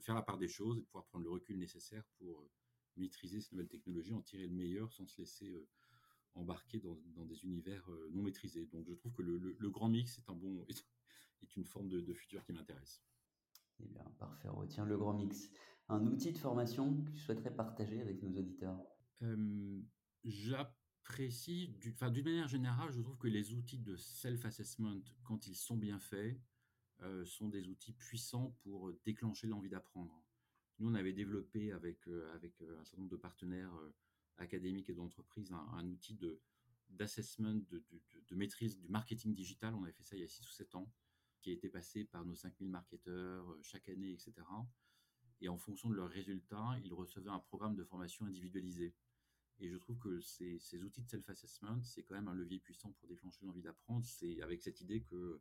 faire 0.00 0.16
la 0.16 0.22
part 0.22 0.38
des 0.38 0.48
choses 0.48 0.76
et 0.76 0.80
de 0.80 0.86
pouvoir 0.86 1.04
prendre 1.04 1.24
le 1.24 1.30
recul 1.30 1.56
nécessaire 1.56 2.02
pour 2.18 2.50
maîtriser 2.96 3.40
ces 3.40 3.54
nouvelles 3.54 3.68
technologies, 3.68 4.12
en 4.12 4.22
tirer 4.22 4.48
le 4.48 4.52
meilleur 4.52 4.92
sans 4.92 5.06
se 5.06 5.20
laisser 5.20 5.54
embarquer 6.34 6.80
dans, 6.80 7.24
des 7.24 7.44
univers 7.44 7.88
euh, 7.90 8.10
non 8.12 8.22
maîtrisés. 8.22 8.66
Donc 8.66 8.86
je 8.88 8.94
trouve 8.94 9.12
que 9.12 9.22
le, 9.22 9.70
grand 9.70 9.88
mix 9.88 10.18
est, 10.18 10.28
un 10.28 10.34
bon, 10.34 10.64
est 11.42 11.56
une 11.56 11.64
forme 11.64 11.88
de, 11.88 12.14
futur 12.14 12.44
qui 12.44 12.52
m'intéresse. 12.52 13.02
Eh 13.80 13.86
bien, 13.86 14.04
parfait, 14.18 14.48
on 14.48 14.56
retient 14.56 14.84
le 14.84 14.96
grand 14.96 15.14
mix. 15.14 15.50
Un 15.88 16.06
outil 16.06 16.32
de 16.32 16.38
formation 16.38 17.02
que 17.02 17.10
tu 17.10 17.18
souhaiterais 17.18 17.54
partager 17.54 18.00
avec 18.00 18.22
nos 18.22 18.38
auditeurs? 18.38 18.80
Euh, 19.22 19.80
J'apprécie, 20.24 21.76
d'une 21.80 22.24
manière 22.24 22.48
générale, 22.48 22.90
je 22.90 23.00
trouve 23.00 23.18
que 23.18 23.28
les 23.28 23.52
outils 23.52 23.78
de 23.78 23.96
self-assessment, 23.96 25.02
quand 25.24 25.46
ils 25.46 25.56
sont 25.56 25.76
bien 25.76 25.98
faits, 25.98 26.40
euh, 27.02 27.24
sont 27.26 27.48
des 27.48 27.68
outils 27.68 27.92
puissants 27.92 28.56
pour 28.62 28.90
déclencher 29.04 29.46
l'envie 29.46 29.68
d'apprendre. 29.68 30.22
Nous, 30.78 30.88
on 30.88 30.94
avait 30.94 31.12
développé 31.12 31.72
avec, 31.72 32.08
avec 32.34 32.62
un 32.62 32.84
certain 32.84 33.02
nombre 33.02 33.10
de 33.10 33.16
partenaires 33.16 33.72
académique 34.38 34.90
et 34.90 34.94
d'entreprise 34.94 35.52
un, 35.52 35.88
outil 35.88 36.14
de 36.14 36.40
d'assessment, 36.90 37.60
de, 37.70 37.82
de, 38.28 38.36
maîtrise 38.36 38.78
du 38.78 38.88
marketing 38.88 39.34
digital. 39.34 39.74
On 39.74 39.82
avait 39.82 39.92
fait 39.92 40.04
ça 40.04 40.16
il 40.16 40.20
y 40.20 40.24
a 40.24 40.28
6 40.28 40.46
ou 40.46 40.52
7 40.52 40.74
ans, 40.76 40.92
qui 41.40 41.50
a 41.50 41.52
été 41.52 41.68
passé 41.68 42.04
par 42.04 42.24
nos 42.24 42.36
5000 42.36 42.68
marketeurs 42.68 43.50
euh, 43.50 43.58
chaque 43.62 43.88
année, 43.88 44.12
etc. 44.12 44.34
Et 45.40 45.48
en 45.48 45.58
fonction 45.58 45.88
de 45.88 45.94
leurs 45.94 46.08
résultats, 46.08 46.78
ils 46.84 46.94
recevaient 46.94 47.30
un 47.30 47.40
programme 47.40 47.74
de 47.74 47.82
formation 47.82 48.26
individualisé. 48.26 48.94
Et 49.58 49.68
je 49.68 49.76
trouve 49.76 49.98
que 49.98 50.20
ces, 50.20 50.58
ces 50.60 50.82
outils 50.84 51.02
de 51.02 51.08
self-assessment, 51.08 51.82
c'est 51.82 52.04
quand 52.04 52.14
même 52.14 52.28
un 52.28 52.34
levier 52.34 52.60
puissant 52.60 52.92
pour 52.92 53.08
déclencher 53.08 53.44
l'envie 53.44 53.62
d'apprendre. 53.62 54.04
C'est 54.04 54.40
avec 54.40 54.62
cette 54.62 54.80
idée 54.80 55.02
que 55.02 55.40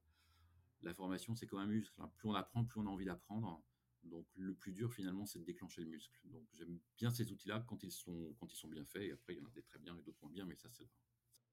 la 0.81 0.93
formation, 0.93 1.35
c'est 1.35 1.47
comme 1.47 1.59
un 1.59 1.67
muscle. 1.67 2.01
Plus 2.17 2.29
on 2.29 2.33
apprend, 2.33 2.65
plus 2.65 2.79
on 2.79 2.87
a 2.87 2.89
envie 2.89 3.05
d'apprendre. 3.05 3.63
Donc 4.03 4.27
le 4.35 4.53
plus 4.53 4.73
dur 4.73 4.93
finalement, 4.93 5.25
c'est 5.25 5.39
de 5.39 5.45
déclencher 5.45 5.81
le 5.81 5.87
muscle. 5.87 6.19
Donc 6.25 6.45
j'aime 6.53 6.79
bien 6.97 7.09
ces 7.11 7.31
outils-là 7.31 7.63
quand 7.67 7.83
ils 7.83 7.91
sont 7.91 8.35
quand 8.39 8.51
ils 8.51 8.57
sont 8.57 8.67
bien 8.67 8.85
faits. 8.85 9.03
Et 9.03 9.11
après, 9.11 9.33
il 9.33 9.39
y 9.39 9.41
en 9.41 9.47
a 9.47 9.51
des 9.51 9.63
très 9.63 9.79
bien 9.79 9.97
et 9.97 10.01
d'autres 10.01 10.19
moins 10.21 10.31
bien, 10.31 10.45
mais 10.45 10.55
ça 10.55 10.69
c'est. 10.71 10.89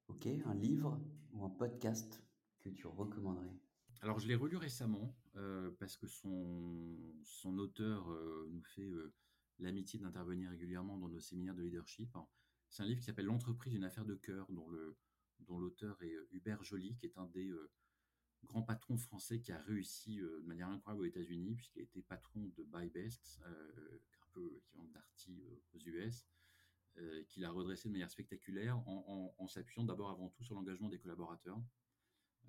Ok, 0.08 0.26
un 0.26 0.54
livre 0.54 1.00
ou 1.32 1.44
un 1.44 1.50
podcast 1.50 2.22
que 2.58 2.68
tu 2.68 2.86
recommanderais? 2.86 3.54
Alors, 4.02 4.18
je 4.18 4.26
l'ai 4.26 4.34
relu 4.34 4.56
récemment 4.56 5.14
parce 5.78 5.96
que 5.96 6.06
son, 6.06 6.98
son 7.22 7.58
auteur 7.58 8.08
nous 8.48 8.62
fait 8.62 8.90
l'amitié 9.58 10.00
d'intervenir 10.00 10.50
régulièrement 10.50 10.98
dans 10.98 11.08
nos 11.08 11.20
séminaires 11.20 11.54
de 11.54 11.62
leadership. 11.62 12.16
C'est 12.70 12.82
un 12.82 12.86
livre 12.86 13.00
qui 13.00 13.06
s'appelle 13.06 13.26
L'entreprise, 13.26 13.74
une 13.74 13.84
affaire 13.84 14.04
de 14.04 14.14
cœur, 14.14 14.50
dont 14.50 14.68
le, 14.68 14.96
dont 15.40 15.58
l'auteur 15.58 16.02
est 16.02 16.14
Hubert 16.32 16.64
Joly, 16.64 16.96
qui 16.96 17.06
est 17.06 17.18
un 17.18 17.26
des 17.26 17.52
grands 18.44 18.62
patrons 18.62 18.96
français 18.96 19.40
qui 19.40 19.52
a 19.52 19.58
réussi 19.62 20.16
de 20.16 20.44
manière 20.46 20.68
incroyable 20.68 21.02
aux 21.02 21.08
États-Unis, 21.08 21.54
puisqu'il 21.54 21.80
a 21.80 21.82
été 21.82 22.02
patron 22.02 22.50
de 22.56 22.64
BuyBest, 22.64 23.40
un 23.44 24.26
peu 24.32 24.52
équivalent 24.56 24.88
d'Arty 24.88 25.42
aux 25.74 25.78
US, 25.78 26.26
qu'il 27.28 27.44
a 27.44 27.50
redressé 27.50 27.88
de 27.88 27.92
manière 27.92 28.10
spectaculaire 28.10 28.78
en 28.86 29.46
s'appuyant 29.46 29.84
d'abord 29.84 30.10
avant 30.10 30.28
tout 30.28 30.42
sur 30.42 30.54
l'engagement 30.54 30.88
des 30.88 30.98
collaborateurs. 30.98 31.60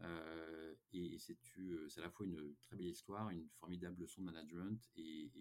Euh, 0.03 0.73
et, 0.93 1.17
c'est, 1.19 1.37
à 1.97 2.01
la 2.01 2.09
fois 2.09 2.25
une 2.25 2.55
très 2.61 2.75
belle 2.75 2.87
histoire, 2.87 3.29
une 3.29 3.47
formidable 3.59 4.01
leçon 4.01 4.21
de 4.21 4.25
management. 4.25 4.89
Et, 4.95 5.31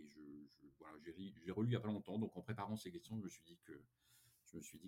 voilà, 0.79 0.99
j'ai, 1.03 1.51
relu 1.53 1.69
il 1.69 1.71
n'y 1.71 1.77
a 1.77 1.81
pas 1.81 1.89
longtemps, 1.89 2.19
donc 2.19 2.37
en 2.37 2.43
préparant 2.43 2.77
ces 2.77 2.91
questions, 2.91 3.17
je 3.19 3.23
me 3.23 3.29
suis 3.29 3.45
dit 3.45 3.59
que, 3.65 3.73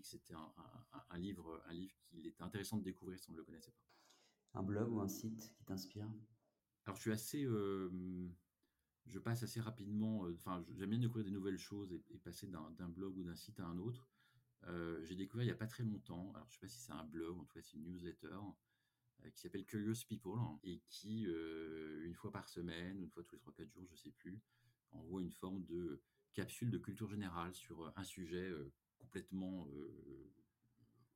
c'était 0.03 0.35
un, 0.35 1.19
livre, 1.19 1.63
un 1.67 1.73
livre 1.73 1.95
qu'il 2.03 2.27
était 2.27 2.43
intéressant 2.43 2.79
de 2.79 2.83
découvrir 2.83 3.19
si 3.21 3.31
on 3.31 3.33
ne 3.33 3.39
le 3.39 3.45
connaissait 3.45 3.71
pas. 3.71 4.02
Un 4.55 4.63
blog 4.63 4.93
ou 4.93 5.01
un 5.01 5.09
site 5.09 5.53
qui 5.55 5.65
t'inspire? 5.65 6.09
Alors 6.85 6.97
je 6.97 7.03
suis 7.03 7.13
assez, 7.13 7.45
je 7.45 9.19
passe 9.19 9.43
assez 9.43 9.61
rapidement. 9.61 10.27
Enfin, 10.35 10.65
j'aime 10.73 10.91
bien 10.91 10.99
découvrir 10.99 11.25
des 11.25 11.31
nouvelles 11.31 11.59
choses 11.59 11.93
et, 11.93 12.19
passer 12.19 12.47
d'un, 12.47 12.89
blog 12.89 13.17
ou 13.17 13.25
d'un 13.25 13.37
site 13.37 13.61
à 13.61 13.67
un 13.67 13.79
autre. 13.79 14.09
j'ai 15.05 15.17
découvert 15.17 15.45
il 15.45 15.49
n'y 15.49 15.53
a 15.53 15.57
pas 15.57 15.67
très 15.67 15.85
longtemps. 15.85 16.33
Alors 16.35 16.49
je 16.51 16.57
ne 16.57 16.61
sais 16.61 16.61
pas 16.61 16.69
si 16.69 16.81
c'est 16.81 16.93
un 16.93 17.05
blog, 17.05 17.39
en 17.39 17.45
tout 17.45 17.55
cas 17.55 17.63
c'est 17.63 17.77
une 17.77 17.85
newsletter 17.85 18.27
euh, 19.25 19.31
qui 19.31 19.41
s'appelle 19.41 19.65
Curious 19.65 20.05
People 20.09 20.39
et 20.65 20.83
qui, 20.89 21.23
une 21.23 22.15
fois 22.15 22.31
par 22.31 22.49
semaine, 22.49 23.01
une 23.01 23.11
fois 23.11 23.23
tous 23.23 23.35
les 23.35 23.41
3-4 23.41 23.71
jours, 23.71 23.87
je 23.87 23.93
ne 23.93 23.97
sais 23.97 24.11
plus, 24.11 24.41
envoie 24.91 25.23
une 25.23 25.33
forme 25.33 25.65
de 25.65 26.03
capsule 26.35 26.71
de 26.71 26.79
culture 26.79 27.09
générale 27.09 27.55
sur 27.55 27.93
un 27.97 28.05
sujet 28.05 28.53
complètement 28.99 29.67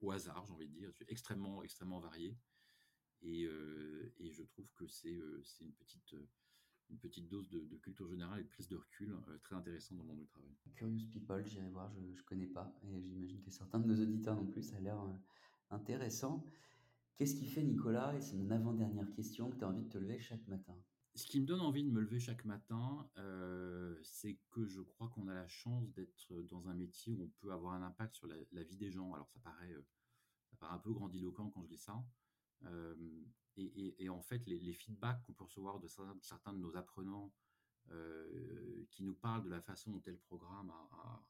au 0.01 0.11
hasard, 0.11 0.45
j'ai 0.47 0.53
envie 0.53 0.69
de 0.69 0.73
dire, 0.73 0.93
extrêmement, 1.09 1.63
extrêmement 1.63 2.01
varié. 2.01 2.37
Et, 3.23 3.43
et 4.19 4.31
je 4.31 4.43
trouve 4.43 4.71
que 4.75 4.87
c'est 4.87 5.19
une 5.61 5.73
petite 5.73 6.15
une 6.91 6.99
petite 6.99 7.29
dose 7.29 7.49
de, 7.49 7.77
culture 7.79 8.09
générale 8.09 8.41
et 8.41 8.45
de 8.45 8.49
prise 8.49 8.69
de 8.69 8.77
recul 8.77 9.17
très 9.43 9.57
intéressant 9.57 9.97
dans 9.97 10.03
le 10.03 10.09
monde 10.09 10.19
du 10.19 10.27
travail. 10.27 10.51
Curious 10.75 11.07
People, 11.11 11.45
j'irai 11.45 11.69
voir, 11.69 11.91
je 11.93 12.01
ne 12.01 12.23
connais 12.23 12.47
pas. 12.47 12.73
Et 12.85 13.03
j'imagine 13.03 13.43
que 13.43 13.51
certains 13.51 13.81
de 13.81 13.87
nos 13.87 14.01
auditeurs 14.01 14.37
non 14.37 14.47
plus, 14.47 14.63
ça 14.63 14.77
a 14.77 14.81
l'air 14.81 14.99
intéressant. 15.71 16.45
Qu'est-ce 17.17 17.35
qui 17.35 17.47
fait, 17.47 17.63
Nicolas, 17.63 18.15
et 18.15 18.21
c'est 18.21 18.37
mon 18.37 18.51
avant-dernière 18.51 19.11
question, 19.13 19.51
que 19.51 19.57
tu 19.57 19.65
as 19.65 19.69
envie 19.69 19.83
de 19.83 19.89
te 19.89 19.99
lever 19.99 20.19
chaque 20.19 20.47
matin? 20.49 20.77
Ce 21.15 21.27
qui 21.27 21.41
me 21.41 21.47
donne 21.47 21.63
envie 21.63 21.83
de 21.83 21.89
me 21.89 22.01
lever 22.01 22.21
chaque 22.21 22.45
matin, 22.45 23.09
euh, 23.17 23.99
c'est 24.03 24.39
que 24.51 24.67
je 24.67 24.83
crois 24.83 25.09
qu'on 25.09 25.29
a 25.29 25.35
la 25.35 25.49
chance 25.49 25.91
d'être 25.95 26.43
dans 26.43 26.69
un 26.69 26.75
métier 26.75 27.15
où 27.15 27.23
on 27.23 27.31
peut 27.41 27.53
avoir 27.53 27.73
un 27.73 27.83
impact 27.83 28.15
sur 28.17 28.27
la, 28.27 28.63
vie 28.63 28.77
des 28.77 28.91
gens. 28.91 29.15
Alors 29.15 29.31
ça 29.31 29.41
paraît, 29.41 29.73
euh, 29.73 29.87
ça 30.51 30.57
paraît 30.59 30.75
un 30.75 30.79
peu 30.79 30.93
grandiloquent 30.93 31.49
quand 31.49 31.63
je 31.63 31.69
dis 31.69 31.79
ça. 31.79 32.05
Et, 33.57 34.09
en 34.09 34.21
fait, 34.21 34.47
les, 34.47 34.73
feedbacks 34.73 35.23
qu'on 35.25 35.33
peut 35.33 35.45
recevoir 35.45 35.81
de 35.81 35.89
certains, 35.89 36.53
de 36.53 36.59
nos 36.59 36.77
apprenants 36.77 37.33
qui 38.91 39.03
nous 39.03 39.15
parlent 39.15 39.45
de 39.45 39.51
la 39.51 39.61
façon 39.61 39.91
dont 39.91 40.01
tel 40.01 40.19
programme 40.19 40.71
a, 40.71 41.27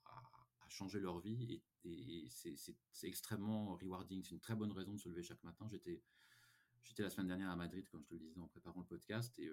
changer 0.69 1.01
leur 1.01 1.21
vie 1.21 1.63
et, 1.85 2.29
c'est 2.29 3.07
extrêmement 3.07 3.77
rewarding. 3.77 4.23
C'est 4.23 4.33
une 4.33 4.41
très 4.41 4.55
bonne 4.55 4.73
raison 4.73 4.95
de 4.95 4.99
se 4.99 5.09
lever 5.09 5.23
chaque 5.23 5.43
matin. 5.45 5.67
J'étais 5.69 7.03
la 7.03 7.11
semaine 7.11 7.29
dernière 7.29 7.51
à 7.51 7.57
Madrid, 7.57 7.89
comme 7.89 8.03
je 8.03 8.09
te 8.09 8.15
le 8.15 8.21
disais 8.21 8.41
en 8.41 8.49
préparant 8.49 8.81
le 8.81 8.87
podcast, 8.87 9.39
et, 9.39 9.51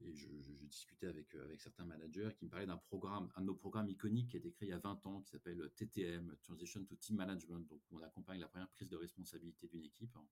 je, 0.00 0.28
discutais 0.66 1.06
avec, 1.06 1.34
euh, 1.34 1.44
avec 1.44 1.60
certains 1.60 1.86
managers 1.86 2.30
qui 2.36 2.44
me 2.44 2.50
parlaient 2.50 2.66
d'un 2.66 2.76
programme, 2.76 3.30
un 3.36 3.40
de 3.40 3.46
nos 3.46 3.54
programmes 3.54 3.88
iconiques 3.88 4.30
qui 4.30 4.36
a 4.36 4.40
été 4.40 4.50
créé 4.50 4.68
il 4.68 4.72
y 4.72 4.74
a 4.74 4.78
20 4.78 5.06
ans, 5.06 5.22
qui 5.22 5.30
s'appelle 5.30 5.70
TTM, 5.74 6.36
Transition 6.42 6.84
to 6.84 6.96
Team 6.96 7.16
Management, 7.16 7.66
donc 7.66 7.80
où 7.90 7.98
on 7.98 8.02
accompagne 8.02 8.40
la 8.40 8.48
première 8.48 8.68
prise 8.68 8.88
de 8.88 8.96
responsabilité 8.96 9.68
d'une 9.68 9.84
équipe. 9.84 10.14
Hein, 10.16 10.26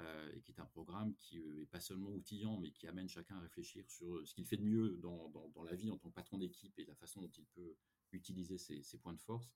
euh, 0.00 0.32
et 0.34 0.40
qui 0.40 0.52
est 0.52 0.60
un 0.60 0.66
programme 0.66 1.14
qui 1.16 1.40
n'est 1.40 1.66
pas 1.66 1.80
seulement 1.80 2.10
outillant, 2.10 2.58
mais 2.58 2.70
qui 2.70 2.86
amène 2.86 3.08
chacun 3.08 3.36
à 3.36 3.40
réfléchir 3.40 3.84
sur 3.88 4.26
ce 4.26 4.34
qu'il 4.34 4.46
fait 4.46 4.56
de 4.56 4.64
mieux 4.64 4.98
dans, 5.02 5.28
dans, 5.28 5.62
la 5.62 5.74
vie 5.74 5.90
en 5.90 5.98
tant 5.98 6.08
que 6.08 6.14
patron 6.14 6.38
d'équipe 6.38 6.78
et 6.78 6.84
la 6.84 6.94
façon 6.94 7.20
dont 7.20 7.30
il 7.36 7.44
peut 7.46 7.76
utiliser 8.12 8.58
ses, 8.58 8.98
points 8.98 9.12
de 9.12 9.20
force. 9.20 9.52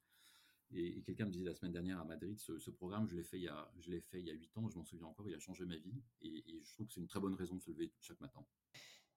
Et, 0.70 1.02
quelqu'un 1.02 1.26
me 1.26 1.30
disait 1.30 1.44
la 1.44 1.54
semaine 1.54 1.72
dernière 1.72 2.00
à 2.00 2.04
Madrid, 2.04 2.38
ce, 2.38 2.70
programme, 2.70 3.08
je 3.08 3.16
l'ai 3.16 3.22
fait 3.22 3.38
il 3.38 3.44
y 3.44 3.48
a, 3.48 3.72
je 3.78 3.90
l'ai 3.90 4.00
fait 4.00 4.20
il 4.20 4.26
y 4.26 4.30
a 4.30 4.34
8 4.34 4.58
ans, 4.58 4.68
je 4.68 4.76
m'en 4.76 4.84
souviens 4.84 5.06
encore, 5.06 5.28
il 5.28 5.34
a 5.34 5.38
changé 5.38 5.64
ma 5.64 5.76
vie. 5.76 6.02
Et, 6.22 6.62
je 6.62 6.72
trouve 6.72 6.86
que 6.86 6.94
c'est 6.94 7.00
une 7.00 7.08
très 7.08 7.20
bonne 7.20 7.34
raison 7.34 7.56
de 7.56 7.60
se 7.60 7.70
lever 7.70 7.92
chaque 8.00 8.20
matin. 8.20 8.44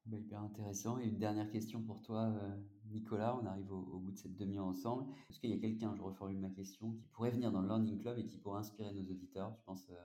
Bah, 0.05 0.17
hyper 0.17 0.41
intéressant. 0.41 0.99
Et 0.99 1.07
une 1.07 1.17
dernière 1.17 1.49
question 1.49 1.81
pour 1.83 2.01
toi, 2.01 2.29
euh, 2.29 2.55
Nicolas. 2.85 3.37
On 3.41 3.45
arrive 3.45 3.69
au, 3.73 3.99
bout 3.99 4.11
de 4.11 4.17
cette 4.17 4.37
demi-heure 4.37 4.65
ensemble. 4.65 5.05
Est-ce 5.29 5.39
qu'il 5.39 5.49
y 5.49 5.53
a 5.53 5.57
quelqu'un, 5.57 5.93
je 5.95 6.01
reformule 6.01 6.39
ma 6.39 6.49
question, 6.49 6.93
qui 6.93 7.07
pourrait 7.09 7.31
venir 7.31 7.51
dans 7.51 7.61
le 7.61 7.67
Learning 7.67 7.99
Club 7.99 8.17
et 8.17 8.25
qui 8.25 8.37
pourrait 8.37 8.59
inspirer 8.59 8.93
nos 8.93 9.03
auditeurs? 9.03 9.57
Penses, 9.65 9.89
euh, 9.89 9.95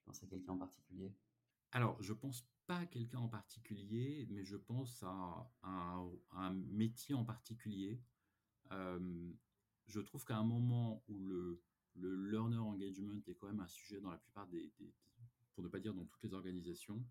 tu 0.00 0.06
penses 0.06 0.22
à 0.22 0.26
quelqu'un 0.26 0.52
en 0.52 0.58
particulier? 0.58 1.12
Alors, 1.72 2.00
je 2.02 2.12
pense 2.12 2.48
pas 2.66 2.78
à 2.78 2.86
quelqu'un 2.86 3.18
en 3.18 3.28
particulier, 3.28 4.26
mais 4.30 4.44
je 4.44 4.56
pense 4.56 5.02
à, 5.02 5.50
un 5.62 6.54
métier 6.54 7.14
en 7.14 7.24
particulier 7.24 8.00
je 9.90 10.00
trouve 10.00 10.24
qu'à 10.24 10.36
un 10.36 10.44
moment 10.44 11.02
où 11.08 11.18
le, 11.18 11.62
le, 11.96 12.30
learner 12.30 12.58
engagement 12.58 13.20
est 13.26 13.34
quand 13.34 13.48
même 13.48 13.60
un 13.60 13.68
sujet 13.68 14.00
dans 14.00 14.10
la 14.10 14.18
plupart 14.18 14.46
des, 14.48 14.72
pour 15.54 15.64
ne 15.64 15.68
pas 15.68 15.80
dire 15.80 15.94
dans 15.94 16.04
toutes 16.04 16.22
les 16.22 16.32
organisations, 16.32 17.04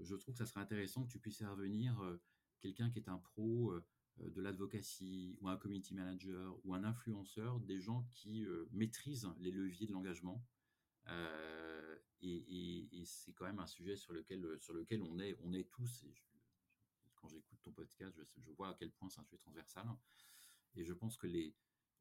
je 0.00 0.16
trouve 0.16 0.34
que 0.34 0.38
ça 0.38 0.46
serait 0.46 0.60
intéressant 0.60 1.04
que 1.04 1.10
tu 1.10 1.18
puisses 1.18 1.38
faire 1.38 1.54
venir 1.54 2.00
quelqu'un 2.60 2.90
qui 2.90 2.98
est 2.98 3.08
un 3.08 3.18
pro 3.18 3.74
de 4.18 4.40
l'advocacy 4.40 5.36
ou 5.40 5.48
un 5.48 5.56
community 5.56 5.94
manager 5.94 6.58
ou 6.64 6.74
un 6.74 6.82
influenceur, 6.82 7.60
des 7.60 7.78
gens 7.78 8.06
qui 8.10 8.46
maîtrisent 8.72 9.28
les 9.38 9.52
leviers 9.52 9.86
de 9.86 9.92
l'engagement. 9.92 10.44
Et, 12.22 13.04
c'est 13.06 13.32
quand 13.32 13.44
même 13.44 13.58
un 13.58 13.66
sujet 13.66 13.96
sur 13.96 14.12
lequel, 14.12 14.58
sur 14.60 14.72
lequel 14.72 15.02
on, 15.02 15.18
est, 15.18 15.36
on 15.42 15.52
est 15.52 15.68
tous, 15.70 16.06
quand 17.16 17.28
j'écoute 17.28 17.58
ton 17.62 17.72
podcast, 17.72 18.18
je, 18.36 18.50
vois 18.52 18.68
à 18.70 18.74
quel 18.74 18.90
point 18.90 19.08
c'est 19.08 19.20
un 19.20 19.24
sujet 19.24 19.38
transversal. 19.38 19.86
Et 20.76 20.84
je 20.84 20.92
pense 20.92 21.16
que 21.16 21.26
les, 21.26 21.54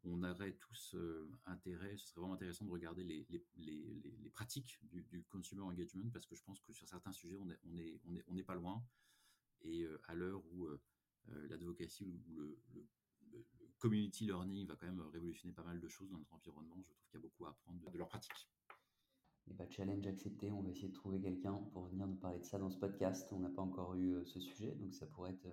on 0.03 0.23
aurait 0.23 0.53
tous 0.53 0.95
euh, 0.95 1.29
intérêt, 1.45 1.95
ce 1.97 2.07
serait 2.07 2.21
vraiment 2.21 2.35
intéressant 2.35 2.65
de 2.65 2.71
regarder 2.71 3.03
les, 3.03 3.25
les, 3.29 3.43
les, 3.55 4.29
pratiques 4.29 4.79
du, 4.91 5.23
consumer 5.29 5.61
engagement 5.61 6.09
parce 6.11 6.25
que 6.25 6.35
je 6.35 6.43
pense 6.43 6.59
que 6.61 6.73
sur 6.73 6.87
certains 6.87 7.13
sujets, 7.13 7.37
on 7.37 7.45
n'est 7.45 7.59
on 7.63 7.77
est, 7.77 8.01
on 8.05 8.15
est, 8.15 8.23
on 8.27 8.37
est 8.37 8.43
pas 8.43 8.55
loin. 8.55 8.83
Et 9.61 9.83
euh, 9.83 10.01
à 10.05 10.15
l'heure 10.15 10.43
où 10.51 10.65
euh, 10.65 10.81
l'advocacy 11.47 12.05
ou 12.05 12.21
le, 12.35 12.59
le, 12.73 12.87
community 13.79 14.25
learning 14.25 14.65
va 14.65 14.77
quand 14.77 14.85
même 14.85 15.01
révolutionner 15.01 15.53
pas 15.53 15.63
mal 15.63 15.77
de 15.77 15.87
choses 15.89 16.09
dans 16.09 16.17
notre 16.17 16.33
environnement, 16.33 16.81
je 16.81 16.93
trouve 16.93 17.05
qu'il 17.09 17.19
y 17.19 17.23
a 17.23 17.27
beaucoup 17.27 17.45
à 17.45 17.49
apprendre 17.49 17.81
de, 17.81 17.89
de 17.89 17.97
leurs 17.97 18.07
pratiques. 18.07 18.47
Et 19.47 19.53
bah, 19.53 19.65
challenge 19.69 20.07
accepté, 20.07 20.51
on 20.51 20.61
va 20.61 20.69
essayer 20.69 20.87
de 20.87 20.93
trouver 20.93 21.19
quelqu'un 21.19 21.55
pour 21.73 21.83
venir 21.85 22.07
nous 22.07 22.15
parler 22.15 22.39
de 22.39 22.45
ça 22.45 22.57
dans 22.57 22.69
ce 22.69 22.77
podcast. 22.77 23.31
On 23.33 23.39
n'a 23.39 23.49
pas 23.49 23.61
encore 23.61 23.95
eu 23.95 24.25
ce 24.25 24.39
sujet, 24.39 24.75
donc 24.75 24.93
ça 24.93 25.05
pourrait 25.05 25.31
être 25.31 25.47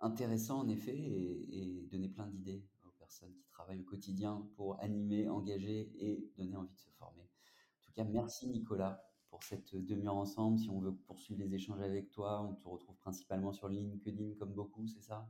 intéressant 0.00 0.60
en 0.60 0.68
effet 0.68 0.96
et, 0.96 1.86
donner 1.90 2.08
plein 2.08 2.26
d'idées 2.26 2.64
aux 2.84 2.90
personnes 2.98 3.34
qui 3.34 3.48
travaillent 3.48 3.80
au 3.80 3.84
quotidien 3.84 4.46
pour 4.56 4.80
animer, 4.80 5.28
engager 5.28 5.92
et 5.98 6.30
donner 6.36 6.56
envie 6.56 6.72
de 6.72 6.78
se 6.78 6.90
former. 6.90 7.22
En 7.22 7.82
tout 7.82 7.92
cas, 7.92 8.04
merci 8.04 8.48
Nicolas 8.48 9.02
pour 9.28 9.42
cette 9.42 9.74
demi-heure 9.74 10.16
ensemble. 10.16 10.58
Si 10.58 10.70
on 10.70 10.80
veut 10.80 10.94
poursuivre 10.94 11.40
les 11.40 11.54
échanges 11.54 11.80
avec 11.80 12.10
toi, 12.10 12.42
on 12.42 12.54
te 12.54 12.68
retrouve 12.68 12.96
principalement 12.96 13.52
sur 13.52 13.68
LinkedIn 13.68 14.34
comme 14.38 14.52
beaucoup, 14.52 14.86
c'est 14.86 15.02
ça? 15.02 15.28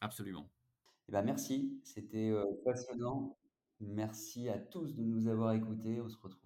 Absolument. 0.00 0.48
Et 1.08 1.10
eh 1.10 1.12
ben 1.12 1.22
merci, 1.22 1.80
c'était 1.84 2.30
euh, 2.30 2.44
passionnant. 2.64 3.36
Merci 3.80 4.48
à 4.48 4.58
tous 4.58 4.94
de 4.94 5.04
nous 5.04 5.28
avoir 5.28 5.52
écoutés. 5.52 6.00
On 6.00 6.08
se 6.08 6.18
retrouve 6.18 6.45